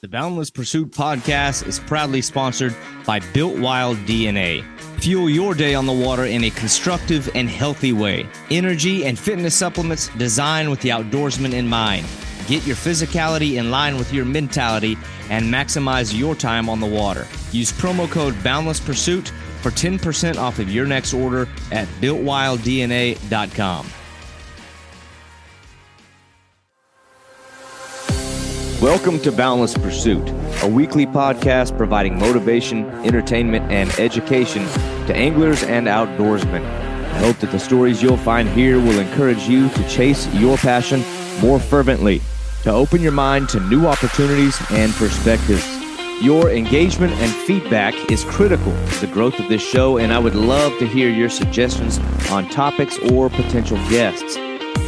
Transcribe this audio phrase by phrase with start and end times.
[0.00, 4.62] The Boundless Pursuit podcast is proudly sponsored by Built Wild DNA.
[5.00, 8.26] Fuel your day on the water in a constructive and healthy way.
[8.50, 12.06] Energy and fitness supplements designed with the outdoorsman in mind.
[12.46, 14.98] Get your physicality in line with your mentality
[15.30, 17.26] and maximize your time on the water.
[17.50, 19.28] Use promo code Boundless Pursuit
[19.62, 23.86] for 10% off of your next order at builtwilddna.com.
[28.84, 30.28] Welcome to Boundless Pursuit,
[30.62, 34.66] a weekly podcast providing motivation, entertainment, and education
[35.06, 36.62] to anglers and outdoorsmen.
[36.62, 41.02] I hope that the stories you'll find here will encourage you to chase your passion
[41.40, 42.20] more fervently,
[42.64, 45.66] to open your mind to new opportunities and perspectives.
[46.22, 50.34] Your engagement and feedback is critical to the growth of this show, and I would
[50.34, 54.36] love to hear your suggestions on topics or potential guests.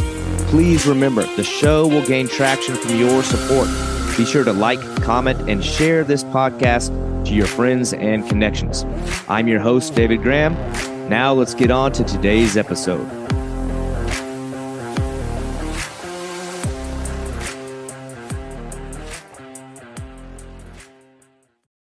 [0.48, 3.68] Please remember, the show will gain traction from your support.
[4.16, 6.90] Be sure to like, comment, and share this podcast
[7.26, 8.84] to your friends and connections.
[9.28, 10.54] I'm your host, David Graham.
[11.08, 13.21] Now let's get on to today's episode.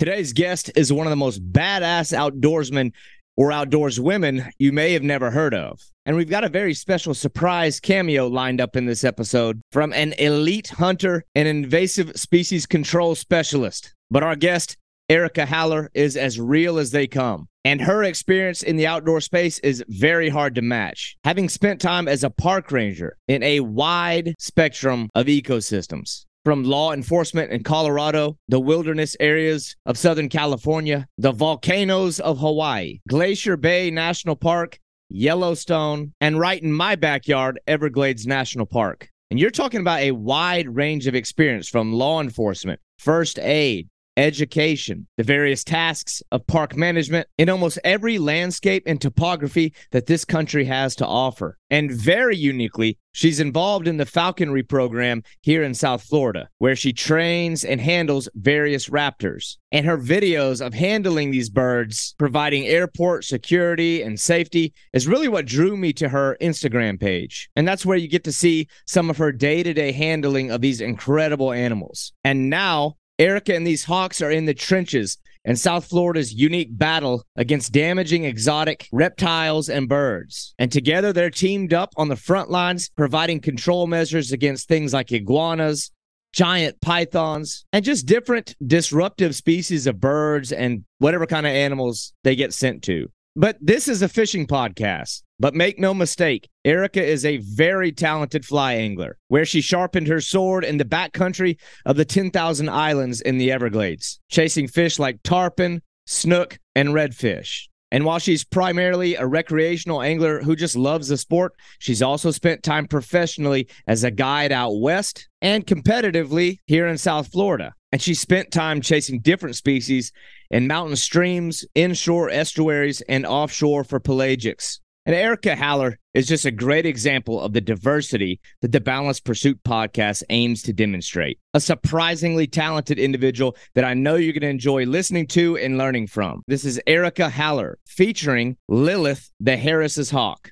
[0.05, 2.93] Today's guest is one of the most badass outdoorsmen
[3.39, 5.81] or outdoors women you may have never heard of.
[6.05, 10.13] And we've got a very special surprise cameo lined up in this episode from an
[10.19, 13.95] elite hunter and invasive species control specialist.
[14.11, 14.77] But our guest,
[15.09, 17.49] Erica Haller, is as real as they come.
[17.65, 22.09] And her experience in the outdoor space is very hard to match, having spent time
[22.09, 28.37] as a park ranger in a wide spectrum of ecosystems from law enforcement in Colorado,
[28.49, 34.79] the wilderness areas of Southern California, the volcanoes of Hawaii, Glacier Bay National Park,
[35.09, 39.09] Yellowstone, and right in my backyard, Everglades National Park.
[39.31, 45.07] And you're talking about a wide range of experience from law enforcement, first aid, education,
[45.17, 50.65] the various tasks of park management in almost every landscape and topography that this country
[50.65, 51.59] has to offer.
[51.71, 56.93] And very uniquely, she's involved in the falconry program here in South Florida, where she
[56.93, 59.57] trains and handles various raptors.
[59.73, 65.47] And her videos of handling these birds, providing airport security and safety, is really what
[65.47, 67.49] drew me to her Instagram page.
[67.57, 70.61] And that's where you get to see some of her day to day handling of
[70.61, 72.13] these incredible animals.
[72.23, 77.23] And now, Erica and these hawks are in the trenches in South Florida's unique battle
[77.37, 80.55] against damaging exotic reptiles and birds.
[80.59, 85.13] And together they're teamed up on the front lines, providing control measures against things like
[85.13, 85.93] iguanas,
[86.33, 92.35] giant pythons, and just different disruptive species of birds and whatever kind of animals they
[92.35, 93.09] get sent to.
[93.37, 95.23] But this is a fishing podcast.
[95.41, 100.21] But make no mistake, Erica is a very talented fly angler, where she sharpened her
[100.21, 105.83] sword in the backcountry of the 10,000 islands in the Everglades, chasing fish like tarpon,
[106.07, 107.67] snook, and redfish.
[107.91, 112.63] And while she's primarily a recreational angler who just loves the sport, she's also spent
[112.63, 117.75] time professionally as a guide out west and competitively here in South Florida.
[117.95, 120.11] And she spent time chasing different species
[120.51, 124.81] in mountain streams, inshore estuaries, and offshore for pelagics.
[125.07, 129.63] And Erica Haller is just a great example of the diversity that the Boundless Pursuit
[129.63, 131.39] podcast aims to demonstrate.
[131.55, 136.09] A surprisingly talented individual that I know you're going to enjoy listening to and learning
[136.09, 136.43] from.
[136.49, 140.51] This is Erica Haller featuring Lilith the Harris's Hawk.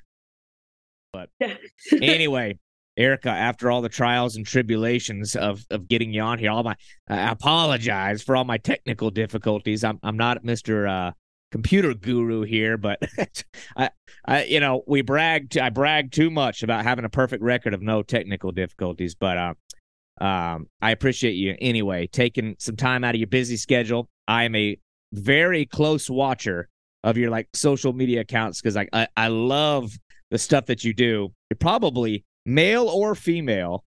[1.11, 1.27] But
[2.01, 2.57] anyway,
[2.95, 6.75] Erica, after all the trials and tribulations of of getting you on here, all my
[7.07, 9.83] I apologize for all my technical difficulties.
[9.83, 10.89] I'm I'm not Mr.
[10.89, 11.11] Uh,
[11.51, 12.99] computer guru here, but
[13.77, 13.89] I,
[14.25, 15.57] I, you know, we bragged.
[15.57, 19.53] I bragged too much about having a perfect record of no technical difficulties, but uh,
[20.23, 24.09] um, I appreciate you anyway taking some time out of your busy schedule.
[24.27, 24.77] I am a
[25.13, 26.69] very close watcher
[27.03, 29.91] of your like social media accounts because I, I I love
[30.31, 31.31] the stuff that you do.
[31.49, 33.83] You're probably male or female,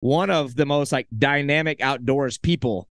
[0.00, 2.88] one of the most like dynamic outdoors people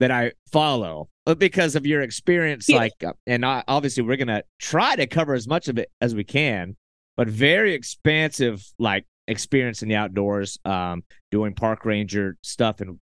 [0.00, 1.08] that I follow
[1.38, 2.68] because of your experience.
[2.68, 2.78] Yeah.
[2.78, 6.24] Like, uh, and obviously, we're gonna try to cover as much of it as we
[6.24, 6.76] can,
[7.16, 12.80] but very expansive, like experience in the outdoors, um, doing park ranger stuff.
[12.80, 12.98] And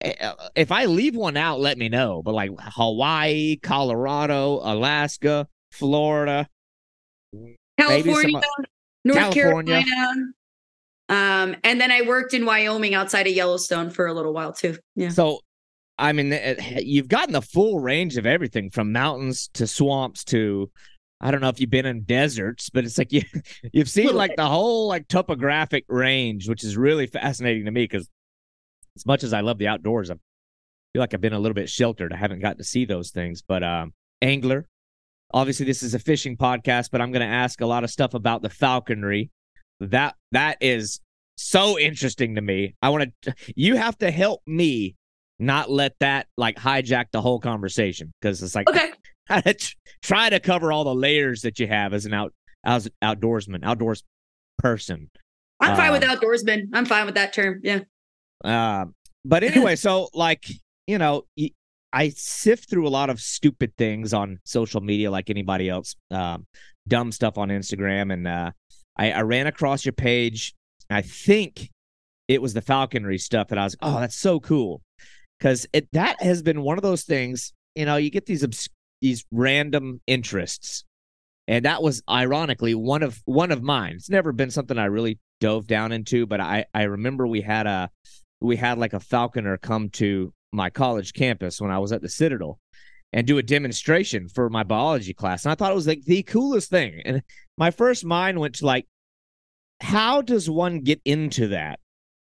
[0.00, 2.22] eh, uh, if I leave one out, let me know.
[2.22, 6.48] But like Hawaii, Colorado, Alaska, Florida,
[7.78, 8.40] California,
[9.04, 9.84] North California.
[9.84, 10.32] Carolina.
[11.08, 14.76] Um, and then I worked in Wyoming outside of Yellowstone for a little while too.
[14.94, 15.08] Yeah.
[15.08, 15.40] So
[15.98, 16.32] I mean,
[16.78, 20.70] you've gotten the full range of everything from mountains to swamps to
[21.20, 23.22] I don't know if you've been in deserts, but it's like you
[23.72, 28.08] you've seen like the whole like topographic range, which is really fascinating to me because
[28.96, 30.14] as much as I love the outdoors, I
[30.92, 32.12] feel like I've been a little bit sheltered.
[32.12, 33.42] I haven't gotten to see those things.
[33.42, 34.68] But um, angler,
[35.32, 38.14] obviously this is a fishing podcast, but I'm going to ask a lot of stuff
[38.14, 39.30] about the falconry.
[39.80, 41.00] That that is
[41.36, 42.74] so interesting to me.
[42.82, 43.34] I want to.
[43.54, 44.96] You have to help me
[45.38, 48.90] not let that like hijack the whole conversation because it's like okay
[50.02, 52.32] try to cover all the layers that you have as an out
[52.64, 54.02] as outdoorsman, outdoors
[54.58, 55.10] person.
[55.60, 56.68] I'm fine with um, outdoorsman.
[56.72, 57.60] I'm fine with that term.
[57.62, 57.80] Yeah.
[58.44, 58.86] Uh,
[59.24, 60.46] but anyway, so like
[60.86, 61.24] you know,
[61.92, 65.94] I sift through a lot of stupid things on social media, like anybody else.
[66.10, 66.46] Um,
[66.86, 68.50] dumb stuff on Instagram, and uh,
[68.98, 70.54] I, I ran across your page.
[70.90, 71.70] I think
[72.26, 74.82] it was the falconry stuff that I was, oh, that's so cool,
[75.38, 77.52] because it that has been one of those things.
[77.74, 78.68] You know, you get these obs-
[79.00, 80.84] these random interests.
[81.46, 83.94] And that was ironically one of one of mine.
[83.94, 87.66] It's never been something I really dove down into, but I I remember we had
[87.66, 87.88] a
[88.40, 92.08] we had like a falconer come to my college campus when I was at the
[92.08, 92.58] Citadel
[93.12, 95.44] and do a demonstration for my biology class.
[95.44, 97.00] And I thought it was like the coolest thing.
[97.06, 97.22] And
[97.58, 98.86] my first mind went to like,
[99.80, 101.80] how does one get into that?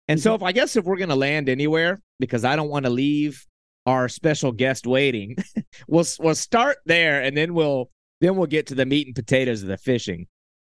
[0.08, 0.44] And so mm-hmm.
[0.44, 3.46] if I guess if we're gonna land anywhere, because I don't want to leave
[3.86, 5.36] our special guest waiting.
[5.88, 7.90] we'll we'll start there, and then we'll
[8.22, 10.28] then we'll get to the meat and potatoes of the fishing.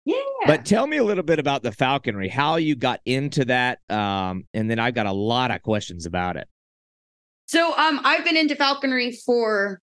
[0.06, 0.16] Yeah.
[0.46, 4.46] But tell me a little bit about the falconry, how you got into that, um,
[4.54, 6.48] and then I've got a lot of questions about it.
[7.48, 9.82] So, um, I've been into falconry for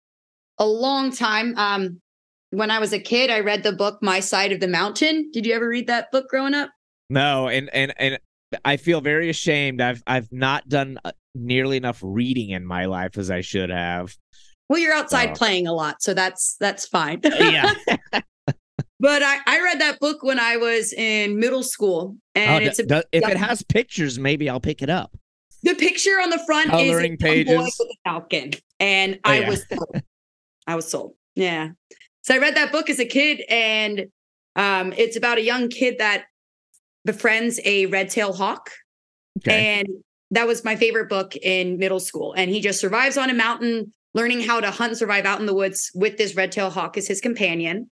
[0.58, 1.58] a long time.
[1.58, 2.02] Um,
[2.52, 5.30] when I was a kid, I read the book My Side of the Mountain.
[5.32, 6.72] Did you ever read that book growing up?
[7.10, 8.20] No, and and and
[8.66, 9.82] I feel very ashamed.
[9.82, 14.16] I've I've not done uh, nearly enough reading in my life as I should have.
[14.68, 15.40] Well, you're outside so.
[15.40, 17.22] playing a lot, so that's that's fine.
[17.24, 17.74] yeah.
[19.00, 22.80] but I, I read that book when I was in middle school, and oh, it's
[22.80, 25.16] a, if it has pictures, maybe I'll pick it up.
[25.64, 27.56] The picture on the front Coloring is pages.
[27.56, 29.50] boy with a falcon, and oh, I yeah.
[29.50, 30.02] was sold.
[30.68, 31.14] I was sold.
[31.36, 31.70] Yeah.
[32.30, 34.06] So I read that book as a kid, and
[34.56, 36.26] um, it's about a young kid that
[37.04, 38.70] befriends a red tail hawk.
[39.40, 39.80] Okay.
[39.80, 39.88] And
[40.30, 42.34] that was my favorite book in middle school.
[42.34, 45.48] And he just survives on a mountain, learning how to hunt and survive out in
[45.48, 47.90] the woods with this red tail hawk as his companion.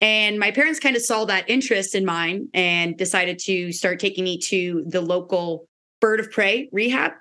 [0.00, 4.24] And my parents kind of saw that interest in mine and decided to start taking
[4.24, 5.68] me to the local
[6.00, 7.12] bird of prey rehab.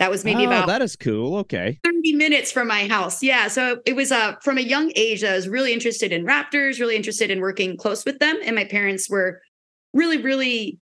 [0.00, 1.36] That was maybe oh, about that is cool.
[1.36, 1.78] Okay.
[1.84, 3.22] 30 minutes from my house.
[3.22, 3.48] Yeah.
[3.48, 6.96] So it was uh from a young age, I was really interested in raptors, really
[6.96, 8.38] interested in working close with them.
[8.42, 9.42] And my parents were
[9.92, 10.78] really, really,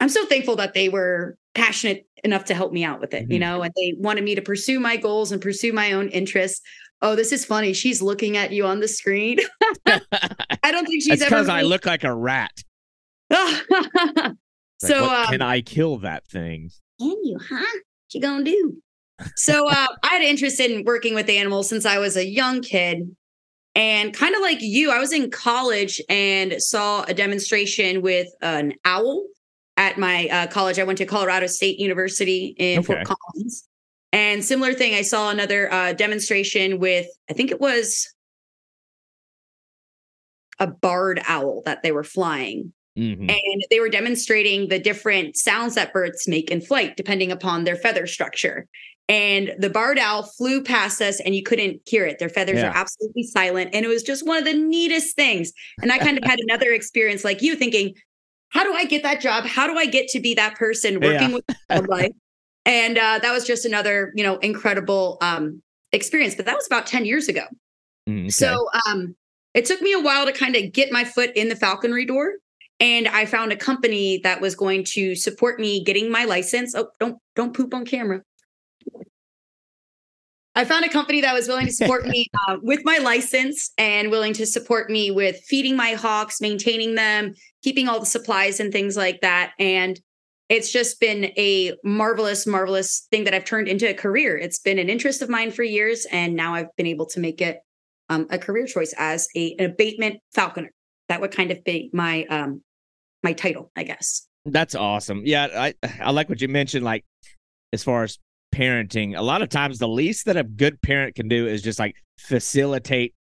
[0.00, 3.32] I'm so thankful that they were passionate enough to help me out with it, mm-hmm.
[3.32, 6.60] you know, and they wanted me to pursue my goals and pursue my own interests.
[7.00, 7.72] Oh, this is funny.
[7.72, 9.38] She's looking at you on the screen.
[9.86, 10.00] I
[10.72, 11.30] don't think she's ever.
[11.30, 12.50] Because I look like a rat.
[14.80, 16.70] so, um, can I kill that thing?
[17.00, 17.78] Can you, huh?
[18.12, 18.76] You gonna do?
[19.34, 22.62] So, uh, I had an interest in working with animals since I was a young
[22.62, 23.14] kid.
[23.74, 28.74] And kind of like you, I was in college and saw a demonstration with an
[28.84, 29.24] owl
[29.76, 30.78] at my uh, college.
[30.78, 32.86] I went to Colorado State University in okay.
[32.86, 33.68] Fort Collins.
[34.12, 38.12] And similar thing, I saw another uh, demonstration with, I think it was
[40.58, 42.72] a barred owl that they were flying.
[42.98, 43.30] Mm-hmm.
[43.30, 47.76] And they were demonstrating the different sounds that birds make in flight, depending upon their
[47.76, 48.66] feather structure
[49.08, 52.18] and the barred owl flew past us and you couldn't hear it.
[52.18, 52.68] Their feathers yeah.
[52.68, 53.70] are absolutely silent.
[53.72, 55.52] And it was just one of the neatest things.
[55.80, 57.94] And I kind of had another experience like you thinking,
[58.50, 59.44] how do I get that job?
[59.44, 61.34] How do I get to be that person working yeah.
[61.34, 62.12] with wildlife?
[62.66, 65.62] and uh, that was just another, you know, incredible um,
[65.92, 66.34] experience.
[66.34, 67.44] But that was about 10 years ago.
[68.08, 68.30] Mm, okay.
[68.30, 69.16] So um,
[69.54, 72.34] it took me a while to kind of get my foot in the falconry door.
[72.80, 76.74] And I found a company that was going to support me getting my license.
[76.74, 78.22] Oh, don't don't poop on camera.
[80.54, 84.10] I found a company that was willing to support me uh, with my license and
[84.10, 88.72] willing to support me with feeding my hawks, maintaining them, keeping all the supplies and
[88.72, 89.52] things like that.
[89.60, 90.00] And
[90.48, 94.36] it's just been a marvelous, marvelous thing that I've turned into a career.
[94.36, 97.40] It's been an interest of mine for years, and now I've been able to make
[97.40, 97.60] it
[98.08, 100.72] um, a career choice as a, an abatement falconer.
[101.08, 102.62] That would kind of be my um,
[103.22, 104.26] my title, I guess.
[104.44, 105.22] That's awesome.
[105.24, 106.84] Yeah, I I like what you mentioned.
[106.84, 107.04] Like
[107.72, 108.18] as far as
[108.54, 111.78] parenting, a lot of times the least that a good parent can do is just
[111.78, 113.14] like facilitate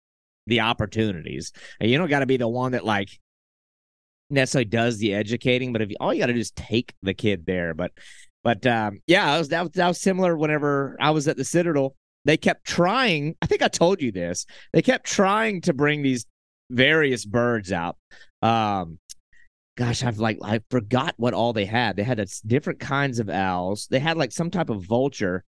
[0.46, 1.52] the opportunities.
[1.80, 3.08] And you don't got to be the one that like
[4.30, 7.14] necessarily does the educating, but if you, all you got to do is take the
[7.14, 7.74] kid there.
[7.74, 7.92] But
[8.44, 10.36] But um, yeah, that was, that was that was similar.
[10.36, 13.34] Whenever I was at the Citadel, they kept trying.
[13.42, 14.46] I think I told you this.
[14.72, 16.26] They kept trying to bring these
[16.70, 17.96] various birds out.
[18.42, 18.98] Um,
[19.76, 21.97] gosh, I've like I forgot what all they had.
[21.97, 23.87] They had different kinds of owls.
[23.90, 25.45] They had like some type of vulture.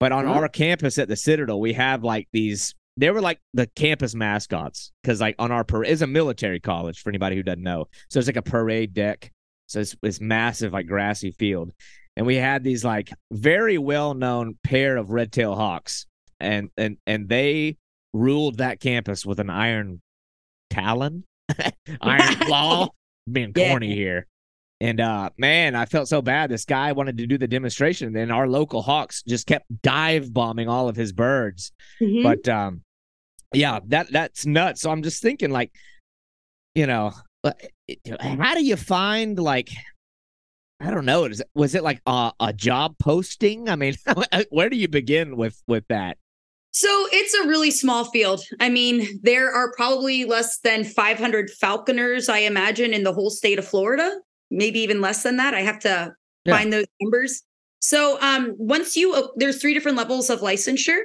[0.00, 0.34] But on mm-hmm.
[0.34, 2.74] our campus at the Citadel, we have like these.
[2.96, 7.00] They were like the campus mascots because like on our parade is a military college
[7.00, 7.86] for anybody who doesn't know.
[8.10, 9.30] So it's like a parade deck.
[9.68, 11.72] So it's this massive like grassy field,
[12.16, 16.06] and we had these like very well known pair of red tail hawks,
[16.40, 17.76] and and and they
[18.12, 20.00] ruled that campus with an iron
[20.70, 21.24] talon,
[22.00, 22.88] iron claw
[23.32, 23.94] being corny yeah.
[23.94, 24.26] here.
[24.80, 26.50] And uh man, I felt so bad.
[26.50, 30.68] This guy wanted to do the demonstration, and our local Hawks just kept dive bombing
[30.68, 31.72] all of his birds.
[32.00, 32.22] Mm-hmm.
[32.22, 32.82] But um
[33.52, 34.82] yeah, that that's nuts.
[34.82, 35.72] So I'm just thinking like,
[36.74, 37.52] you know, uh,
[38.20, 39.70] how do you find like
[40.80, 41.28] I don't know.
[41.54, 43.68] Was it like a, a job posting?
[43.68, 43.94] I mean,
[44.50, 46.18] where do you begin with with that?
[46.78, 48.40] So it's a really small field.
[48.60, 53.58] I mean, there are probably less than 500 falconers, I imagine, in the whole state
[53.58, 54.20] of Florida.
[54.52, 55.54] Maybe even less than that.
[55.54, 56.56] I have to yeah.
[56.56, 57.42] find those numbers.
[57.80, 61.00] So um, once you, uh, there's three different levels of licensure.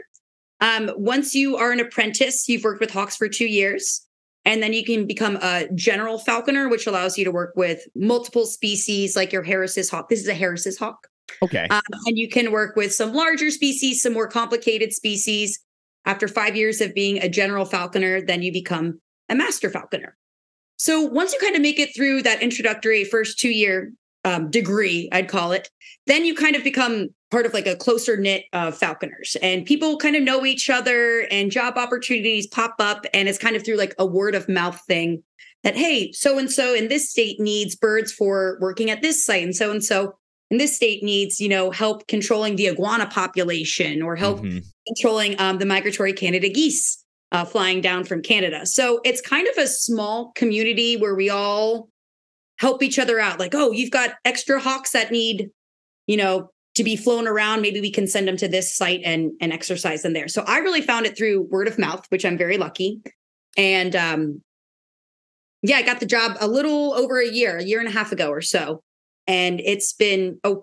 [0.62, 4.06] Um, once you are an apprentice, you've worked with hawks for two years,
[4.46, 8.46] and then you can become a general falconer, which allows you to work with multiple
[8.46, 10.08] species, like your Harris's hawk.
[10.08, 11.08] This is a Harris's hawk.
[11.44, 11.68] Okay.
[11.70, 15.60] Um, and you can work with some larger species, some more complicated species.
[16.06, 20.18] After five years of being a general falconer, then you become a master falconer.
[20.78, 23.94] So once you kind of make it through that introductory first two year
[24.26, 25.70] um, degree, I'd call it,
[26.08, 29.98] then you kind of become part of like a closer knit of falconers and people
[29.98, 33.06] kind of know each other and job opportunities pop up.
[33.14, 35.24] And it's kind of through like a word of mouth thing
[35.64, 39.44] that, hey, so and so in this state needs birds for working at this site.
[39.44, 40.16] And so and so
[40.54, 44.60] and this state needs, you know, help controlling the iguana population or help mm-hmm.
[44.86, 48.64] controlling um, the migratory Canada geese uh, flying down from Canada.
[48.68, 51.90] So it's kind of a small community where we all
[52.60, 53.40] help each other out.
[53.40, 55.50] Like, oh, you've got extra hawks that need,
[56.06, 57.64] you know, to be flown around.
[57.64, 60.28] Maybe we can send them to this site and and exercise them there.
[60.28, 63.02] So I really found it through word of mouth, which I'm very lucky.
[63.58, 64.44] And um,
[65.64, 68.12] yeah, I got the job a little over a year, a year and a half
[68.12, 68.84] ago or so
[69.28, 70.56] and it's been a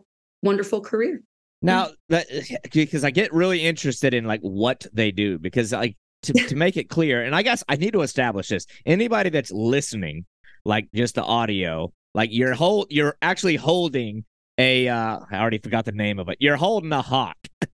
[0.43, 1.23] wonderful career.
[1.63, 2.27] Now, that,
[2.73, 6.77] because I get really interested in like what they do, because like to, to make
[6.77, 8.67] it clear, and I guess I need to establish this.
[8.87, 10.25] Anybody that's listening,
[10.65, 14.25] like just the audio, like you're hold, you're actually holding
[14.57, 14.89] a.
[14.89, 16.39] Uh, I already forgot the name of it.
[16.41, 17.37] You're holding a hawk.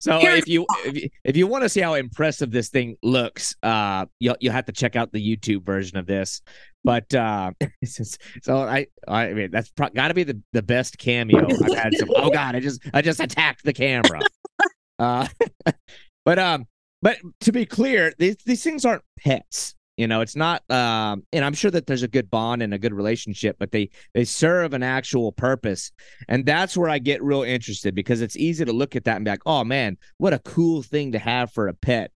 [0.00, 3.54] So if you, if you if you want to see how impressive this thing looks,
[3.62, 6.40] uh, you'll you'll have to check out the YouTube version of this.
[6.82, 7.52] But uh,
[7.84, 11.94] so I I mean that's pro- got to be the, the best cameo I've had.
[11.94, 14.20] Some, oh God, I just I just attacked the camera.
[14.98, 15.28] uh,
[16.24, 16.66] but um,
[17.02, 19.74] but to be clear, these these things aren't pets.
[20.00, 20.62] You know, it's not.
[20.70, 23.90] Um, and I'm sure that there's a good bond and a good relationship, but they
[24.14, 25.92] they serve an actual purpose,
[26.26, 29.26] and that's where I get real interested because it's easy to look at that and
[29.26, 32.12] be like, oh man, what a cool thing to have for a pet.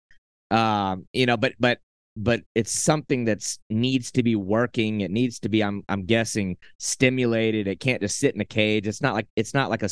[0.51, 1.79] Um, you know, but but
[2.15, 5.01] but it's something that's needs to be working.
[5.01, 7.67] It needs to be, I'm I'm guessing, stimulated.
[7.67, 8.87] It can't just sit in a cage.
[8.87, 9.89] It's not like it's not like a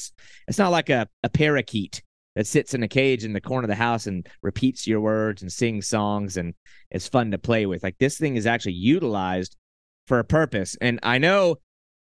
[0.48, 2.04] it's not like a, a parakeet
[2.36, 5.42] that sits in a cage in the corner of the house and repeats your words
[5.42, 6.54] and sings songs and
[6.92, 7.84] it's fun to play with.
[7.84, 9.56] Like this thing is actually utilized
[10.08, 10.78] for a purpose.
[10.82, 11.58] And I know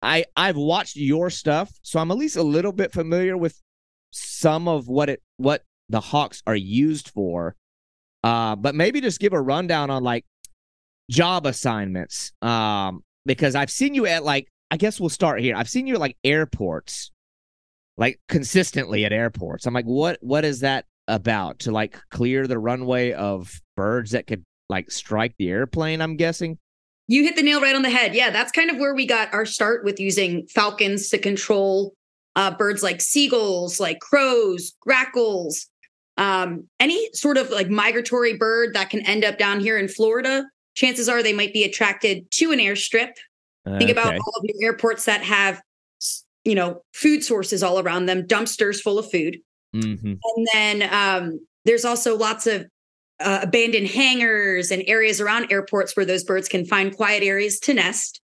[0.02, 3.62] I I've watched your stuff, so I'm at least a little bit familiar with
[4.12, 7.56] some of what it what the Hawks are used for.
[8.24, 10.26] Uh, but maybe just give a rundown on like
[11.10, 12.32] job assignments.
[12.42, 15.56] Um, because I've seen you at like, I guess we'll start here.
[15.56, 17.11] I've seen you at like airports,
[18.02, 19.68] like consistently at airports.
[19.68, 21.60] I'm like, what what is that about?
[21.60, 26.58] To like clear the runway of birds that could like strike the airplane, I'm guessing.
[27.08, 28.16] You hit the nail right on the head.
[28.16, 31.94] Yeah, that's kind of where we got our start with using falcons to control
[32.36, 35.68] uh, birds like seagulls, like crows, grackles,
[36.18, 40.46] um, any sort of like migratory bird that can end up down here in Florida,
[40.74, 43.12] chances are they might be attracted to an airstrip.
[43.68, 43.78] Okay.
[43.78, 45.62] Think about all of your airports that have,
[46.44, 49.38] you know, food sources all around them, dumpsters full of food.
[49.76, 50.14] Mm-hmm.
[50.24, 52.66] And then um, there's also lots of
[53.20, 57.74] uh, abandoned hangars and areas around airports where those birds can find quiet areas to
[57.74, 58.20] nest.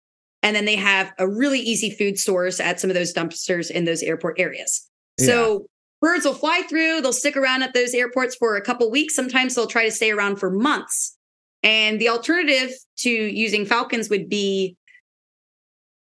[0.43, 3.85] And then they have a really easy food source at some of those dumpsters in
[3.85, 4.89] those airport areas.
[5.19, 5.27] Yeah.
[5.27, 5.67] So
[6.01, 9.15] birds will fly through, they'll stick around at those airports for a couple weeks.
[9.15, 11.17] Sometimes they'll try to stay around for months.
[11.63, 14.77] And the alternative to using falcons would be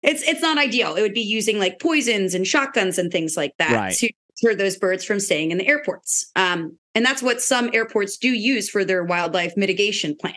[0.06, 0.94] it's it's not ideal.
[0.94, 3.94] It would be using like poisons and shotguns and things like that right.
[3.96, 6.30] to deter those birds from staying in the airports.
[6.36, 10.34] Um, and that's what some airports do use for their wildlife mitigation plan.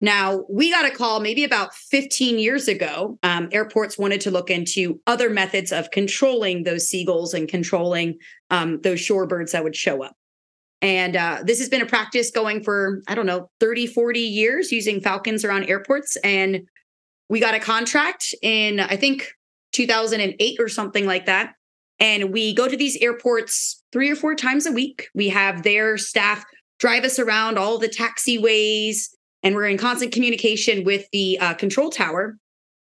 [0.00, 3.18] Now, we got a call maybe about 15 years ago.
[3.22, 8.18] Um, airports wanted to look into other methods of controlling those seagulls and controlling
[8.50, 10.14] um, those shorebirds that would show up.
[10.82, 14.70] And uh, this has been a practice going for, I don't know, 30, 40 years
[14.70, 16.16] using falcons around airports.
[16.16, 16.68] And
[17.28, 19.32] we got a contract in, I think,
[19.72, 21.54] 2008 or something like that.
[21.98, 25.08] And we go to these airports three or four times a week.
[25.14, 26.44] We have their staff
[26.78, 29.08] drive us around all the taxiways
[29.42, 32.36] and we're in constant communication with the uh, control tower.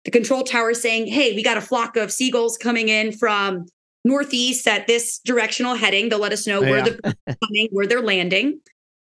[0.04, 3.66] The control tower saying, "Hey, we got a flock of seagulls coming in from
[4.04, 6.08] northeast at this directional heading.
[6.08, 6.98] They'll let us know where they're
[7.44, 8.60] coming, where they're landing.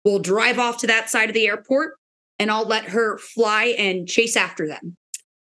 [0.04, 1.94] We'll drive off to that side of the airport,
[2.38, 4.96] and I'll let her fly and chase after them."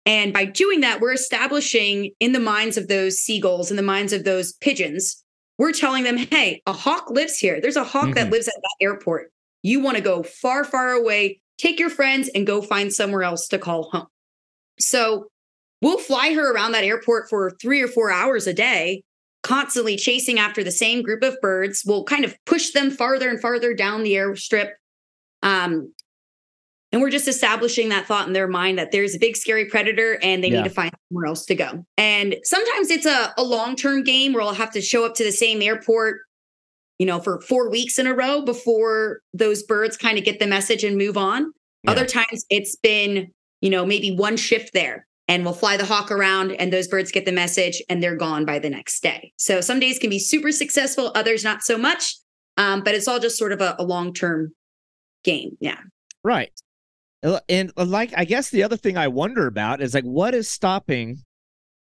[0.07, 4.13] And by doing that, we're establishing in the minds of those seagulls, in the minds
[4.13, 5.23] of those pigeons,
[5.59, 7.61] we're telling them, hey, a hawk lives here.
[7.61, 8.15] There's a hawk mm-hmm.
[8.15, 9.33] that lives at that airport.
[9.63, 13.49] You want to go far, far away take your friends and go find somewhere else
[13.49, 14.07] to call home.
[14.79, 15.29] So
[15.81, 19.03] we'll fly her around that airport for three or four hours a day,
[19.43, 21.83] constantly chasing after the same group of birds.
[21.87, 24.73] We'll kind of push them farther and farther down the airstrip.
[25.43, 25.93] Um,
[26.93, 30.19] and we're just establishing that thought in their mind that there's a big scary predator
[30.23, 30.59] and they yeah.
[30.59, 31.85] need to find somewhere else to go.
[31.99, 35.25] And sometimes it's a, a long term game where I'll have to show up to
[35.25, 36.21] the same airport
[36.99, 40.47] you know, for four weeks in a row before those birds kind of get the
[40.47, 41.53] message and move on.
[41.83, 41.91] Yeah.
[41.91, 46.11] Other times it's been, you know, maybe one shift there and we'll fly the hawk
[46.11, 49.33] around and those birds get the message and they're gone by the next day.
[49.37, 52.17] So some days can be super successful, others not so much.
[52.57, 54.55] Um, but it's all just sort of a, a long term
[55.25, 55.59] game.
[55.61, 55.81] Yeah.
[56.25, 56.51] Right.
[57.23, 60.49] And uh, like, I guess the other thing I wonder about is like, what is
[60.49, 61.19] stopping?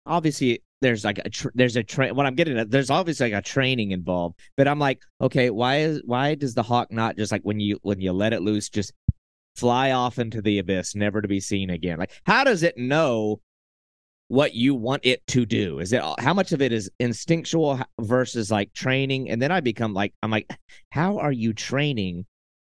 [0.05, 3.39] Obviously, there's like a tr- there's a train what i'm getting at there's obviously like
[3.39, 7.33] a training involved but i'm like okay why is why does the hawk not just
[7.33, 8.93] like when you when you let it loose just
[9.57, 11.99] fly off into the abyss never to be seen again?
[11.99, 13.41] Like how does it know
[14.29, 15.79] what you want it to do?
[15.79, 19.31] Is it how much of it is instinctual versus like training?
[19.31, 20.51] And then i become like i'm like
[20.91, 22.27] how are you training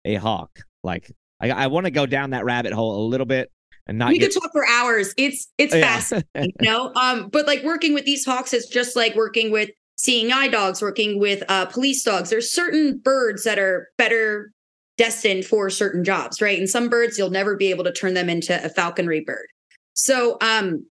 [0.05, 0.61] a hawk?
[0.83, 3.51] Like i, I want to go down that rabbit hole a little bit
[3.87, 4.33] and not we get...
[4.33, 5.15] could talk for hours.
[5.17, 5.83] It's it's yeah.
[5.83, 6.93] fascinating you know?
[6.95, 10.83] Um but like working with these hawks is just like working with seeing eye dogs
[10.83, 12.31] working with uh police dogs.
[12.31, 14.53] There's certain birds that are better
[14.99, 16.59] destined for certain jobs right?
[16.59, 19.47] And some birds you'll never be able to turn them into a falconry bird.
[19.95, 20.87] So um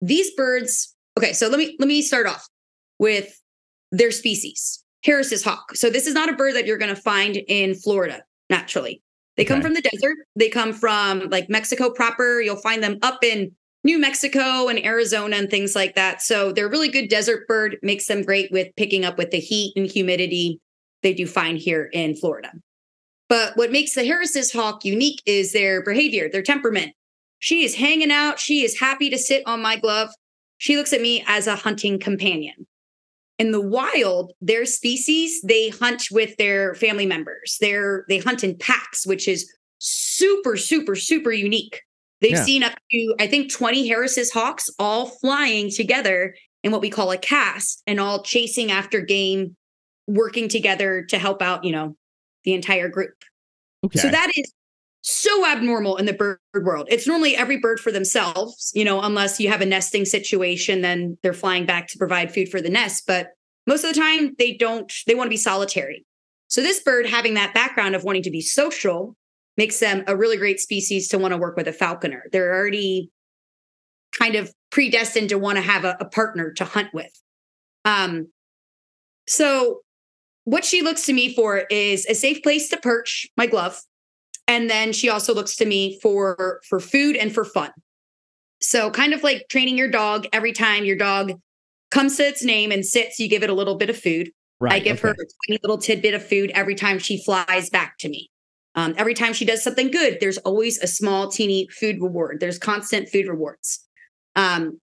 [0.00, 2.48] these birds okay so let me let me start off
[2.98, 3.40] with
[3.92, 5.76] their species harris's hawk.
[5.76, 9.03] So this is not a bird that you're going to find in florida naturally
[9.36, 10.16] they come from the desert.
[10.36, 12.40] They come from like Mexico proper.
[12.40, 16.22] You'll find them up in New Mexico and Arizona and things like that.
[16.22, 19.40] So they're a really good desert bird, makes them great with picking up with the
[19.40, 20.60] heat and humidity.
[21.02, 22.52] They do fine here in Florida.
[23.28, 26.92] But what makes the Harris's hawk unique is their behavior, their temperament.
[27.40, 28.38] She is hanging out.
[28.38, 30.10] She is happy to sit on my glove.
[30.58, 32.66] She looks at me as a hunting companion
[33.38, 38.56] in the wild their species they hunt with their family members they're they hunt in
[38.56, 41.82] packs which is super super super unique
[42.20, 42.44] they've yeah.
[42.44, 47.10] seen up to i think 20 harris's hawks all flying together in what we call
[47.10, 49.56] a cast and all chasing after game
[50.06, 51.96] working together to help out you know
[52.44, 53.14] the entire group
[53.84, 53.98] okay.
[53.98, 54.52] so that is
[55.06, 56.86] so abnormal in the bird world.
[56.90, 61.18] It's normally every bird for themselves, you know, unless you have a nesting situation, then
[61.22, 63.04] they're flying back to provide food for the nest.
[63.06, 63.32] But
[63.66, 66.06] most of the time, they don't, they want to be solitary.
[66.48, 69.14] So this bird having that background of wanting to be social
[69.58, 72.24] makes them a really great species to want to work with a falconer.
[72.32, 73.10] They're already
[74.18, 77.12] kind of predestined to want to have a, a partner to hunt with.
[77.84, 78.28] Um,
[79.28, 79.80] so
[80.44, 83.82] what she looks to me for is a safe place to perch my glove
[84.48, 87.70] and then she also looks to me for for food and for fun.
[88.60, 91.32] So kind of like training your dog every time your dog
[91.90, 94.30] comes to its name and sits you give it a little bit of food.
[94.60, 95.08] Right, i give okay.
[95.08, 98.30] her a tiny little tidbit of food every time she flies back to me.
[98.76, 102.38] Um, every time she does something good there's always a small teeny food reward.
[102.40, 103.80] There's constant food rewards.
[104.36, 104.80] Um,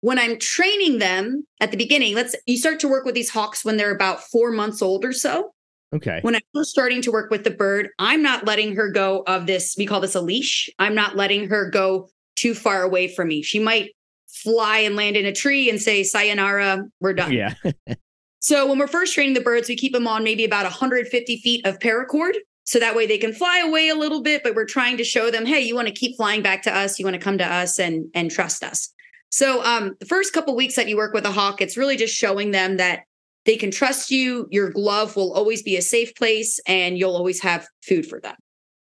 [0.00, 3.64] when i'm training them at the beginning let's you start to work with these hawks
[3.64, 5.52] when they're about four months old or so
[5.94, 6.18] Okay.
[6.22, 9.46] When I'm first starting to work with the bird, I'm not letting her go of
[9.46, 10.68] this, we call this a leash.
[10.78, 13.42] I'm not letting her go too far away from me.
[13.42, 13.92] She might
[14.28, 17.32] fly and land in a tree and say, Sayonara, we're done.
[17.32, 17.54] Yeah.
[18.40, 21.66] so when we're first training the birds, we keep them on maybe about 150 feet
[21.66, 22.34] of paracord.
[22.64, 25.30] So that way they can fly away a little bit, but we're trying to show
[25.30, 26.98] them, hey, you want to keep flying back to us.
[26.98, 28.92] You want to come to us and, and trust us.
[29.30, 32.14] So um, the first couple weeks that you work with a hawk, it's really just
[32.14, 33.04] showing them that
[33.48, 34.46] they can trust you.
[34.50, 38.34] Your glove will always be a safe place, and you'll always have food for them.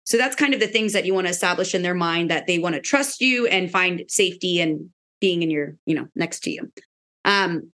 [0.04, 2.46] So that's kind of the things that you want to establish in their mind that
[2.46, 6.42] they want to trust you and find safety and being in your, you know, next
[6.42, 6.72] to you.
[7.26, 7.72] Um,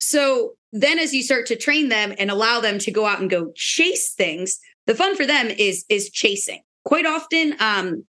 [0.00, 3.30] so then as you start to train them and allow them to go out and
[3.30, 6.62] go chase things, the fun for them is is chasing.
[6.84, 8.04] Quite often, um,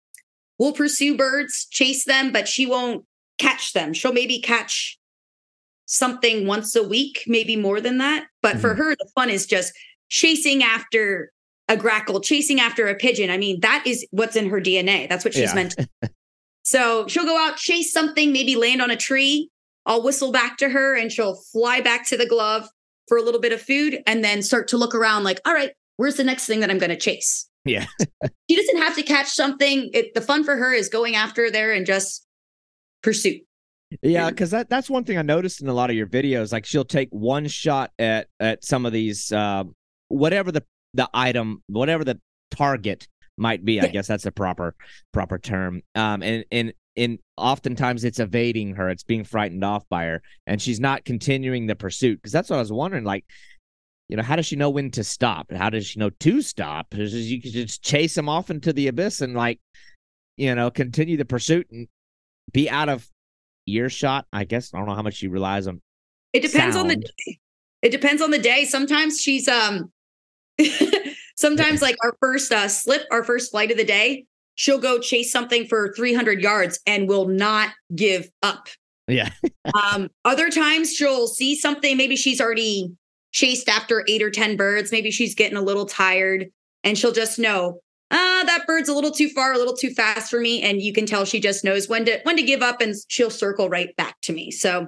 [0.60, 3.04] we'll pursue birds, chase them, but she won't
[3.40, 3.94] catch them.
[3.94, 5.00] She'll maybe catch
[5.86, 8.28] something once a week, maybe more than that.
[8.42, 8.62] But mm-hmm.
[8.62, 9.74] for her, the fun is just
[10.10, 11.32] chasing after
[11.68, 13.30] a grackle, chasing after a pigeon.
[13.30, 15.10] I mean, that is what's in her DNA.
[15.10, 15.56] That's what she's yeah.
[15.56, 15.76] meant.
[16.64, 19.50] so she'll go out, chase something, maybe land on a tree.
[19.86, 22.68] I'll whistle back to her and she'll fly back to the glove
[23.08, 25.72] for a little bit of food and then start to look around like, all right,
[25.98, 27.48] where's the next thing that I'm going to chase?
[27.66, 27.86] Yeah.
[28.50, 29.90] she doesn't have to catch something.
[29.94, 32.26] It, the fun for her is going after there and just
[33.02, 33.42] pursuit.
[34.02, 36.52] Yeah, because that, that's one thing I noticed in a lot of your videos.
[36.52, 39.64] Like she'll take one shot at at some of these uh,
[40.08, 42.20] whatever the the item, whatever the
[42.52, 43.82] target might be.
[43.82, 44.76] I guess that's a proper
[45.12, 45.82] proper term.
[45.94, 48.90] Um, and and and oftentimes it's evading her.
[48.90, 52.18] It's being frightened off by her, and she's not continuing the pursuit.
[52.18, 53.04] Because that's what I was wondering.
[53.04, 53.26] Like,
[54.10, 55.52] you know, how does she know when to stop?
[55.52, 56.90] How does she know to stop?
[56.90, 59.60] Because you can just chase them off into the abyss and like,
[60.38, 61.88] you know, continue the pursuit and
[62.52, 63.08] be out of
[63.68, 64.26] earshot.
[64.32, 65.82] I guess I don't know how much she relies on.
[66.34, 66.90] It depends sound.
[66.92, 67.40] on the day.
[67.82, 68.66] It depends on the day.
[68.66, 69.92] Sometimes she's um
[71.36, 74.26] Sometimes, like our first uh, slip, our first flight of the day,
[74.56, 78.68] she'll go chase something for 300 yards and will not give up.
[79.08, 79.30] Yeah.
[79.94, 81.98] um, other times she'll see something.
[81.98, 82.92] Maybe she's already
[83.34, 84.92] chased after eight or 10 birds.
[84.92, 86.48] Maybe she's getting a little tired
[86.84, 90.30] and she'll just know, ah, that bird's a little too far, a little too fast
[90.30, 90.62] for me.
[90.62, 93.30] And you can tell she just knows when to when to give up and she'll
[93.30, 94.52] circle right back to me.
[94.52, 94.88] So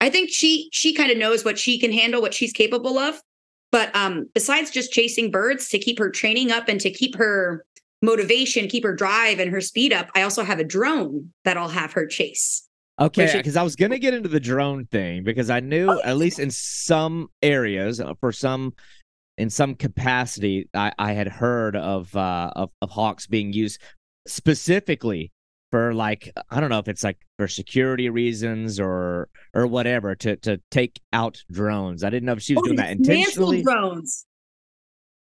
[0.00, 3.20] I think she she kind of knows what she can handle, what she's capable of.
[3.72, 7.64] But um, besides just chasing birds to keep her training up and to keep her
[8.02, 11.68] motivation, keep her drive and her speed up, I also have a drone that I'll
[11.68, 12.66] have her chase.
[13.00, 16.00] Okay, because I was going to get into the drone thing because I knew oh,
[16.04, 18.74] at least in some areas, uh, for some,
[19.40, 23.80] in some capacity, I, I had heard of, uh, of of hawks being used
[24.26, 25.32] specifically
[25.70, 30.36] for like I don't know if it's like for security reasons or or whatever to
[30.36, 32.04] to take out drones.
[32.04, 33.62] I didn't know if she was oh, doing that intentionally.
[33.62, 34.26] drones.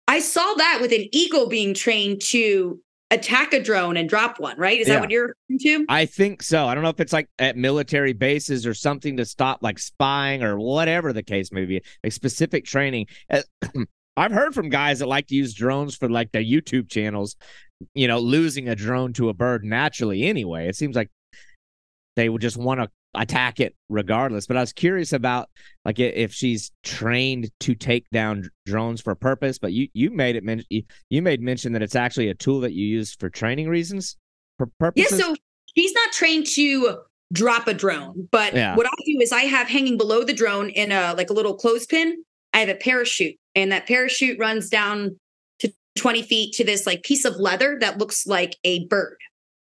[0.07, 4.57] I saw that with an eagle being trained to attack a drone and drop one,
[4.57, 4.79] right?
[4.79, 4.95] Is yeah.
[4.95, 5.85] that what you're to?
[5.87, 6.67] I think so.
[6.67, 10.43] I don't know if it's like at military bases or something to stop like spying
[10.43, 13.07] or whatever the case may be, like specific training.
[14.15, 17.35] I've heard from guys that like to use drones for like their YouTube channels
[17.93, 20.67] you know, losing a drone to a bird naturally anyway.
[20.67, 21.09] It seems like
[22.15, 24.47] they would just want to attack it regardless.
[24.47, 25.49] But I was curious about
[25.85, 29.59] like if she's trained to take down drones for purpose.
[29.59, 32.73] But you you made it men- you made mention that it's actually a tool that
[32.73, 34.17] you use for training reasons
[34.57, 35.19] for purposes.
[35.19, 35.35] Yeah, so
[35.75, 36.99] she's not trained to
[37.31, 38.75] drop a drone, but yeah.
[38.75, 41.55] what I do is I have hanging below the drone in a like a little
[41.55, 42.23] clothespin.
[42.55, 45.19] I have a parachute, and that parachute runs down
[45.59, 49.17] to 20 feet to this like piece of leather that looks like a bird.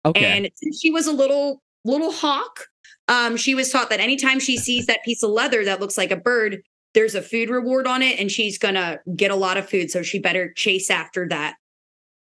[0.06, 0.26] Okay.
[0.26, 0.50] And
[0.82, 2.68] she was a little little hawk,
[3.10, 6.12] um, she was taught that anytime she sees that piece of leather that looks like
[6.12, 6.62] a bird,
[6.94, 9.89] there's a food reward on it, and she's gonna get a lot of food.
[9.89, 11.56] So she better chase after that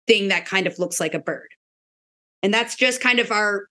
[0.07, 1.49] thing that kind of looks like a bird.
[2.43, 3.67] And that's just kind of our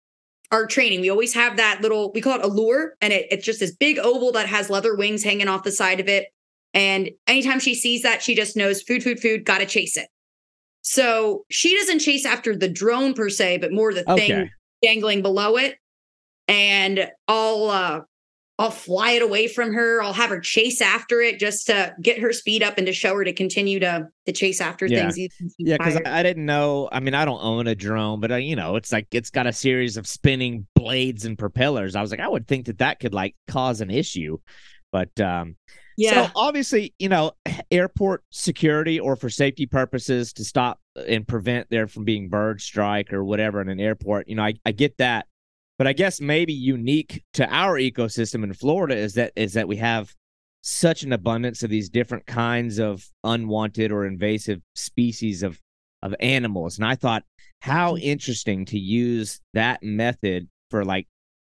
[0.51, 1.01] our training.
[1.01, 3.73] We always have that little, we call it a lure, and it, it's just this
[3.73, 6.27] big oval that has leather wings hanging off the side of it.
[6.73, 10.07] And anytime she sees that, she just knows food, food, food, gotta chase it.
[10.81, 14.27] So she doesn't chase after the drone per se, but more the okay.
[14.27, 14.49] thing
[14.81, 15.75] dangling below it.
[16.47, 18.01] And I'll uh
[18.61, 20.03] I'll fly it away from her.
[20.03, 23.15] I'll have her chase after it just to get her speed up and to show
[23.15, 25.09] her to continue to to chase after yeah.
[25.09, 25.17] things.
[25.57, 26.87] Yeah, because I, didn't know.
[26.91, 29.47] I mean, I don't own a drone, but I, you know, it's like it's got
[29.47, 31.95] a series of spinning blades and propellers.
[31.95, 34.37] I was like, I would think that that could like cause an issue,
[34.91, 35.55] but um,
[36.01, 36.27] yeah.
[36.27, 37.33] So obviously, you know,
[37.71, 43.13] airport security or for safety purposes to stop and prevent there from being bird strike
[43.13, 45.27] or whatever in an airport, you know, I, I get that.
[45.77, 49.77] But I guess maybe unique to our ecosystem in Florida is that is that we
[49.77, 50.13] have
[50.61, 55.59] such an abundance of these different kinds of unwanted or invasive species of
[56.03, 56.77] of animals.
[56.77, 57.23] And I thought
[57.61, 58.03] how mm-hmm.
[58.03, 61.07] interesting to use that method for like,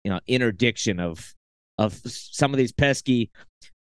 [0.04, 1.34] you know, interdiction of
[1.78, 3.30] of some of these pesky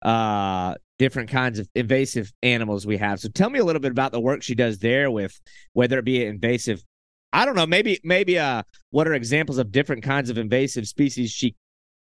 [0.03, 3.21] uh different kinds of invasive animals we have.
[3.21, 5.39] So tell me a little bit about the work she does there with
[5.75, 6.83] whether it be invasive
[7.33, 7.67] I don't know.
[7.67, 11.55] Maybe maybe uh, what are examples of different kinds of invasive species she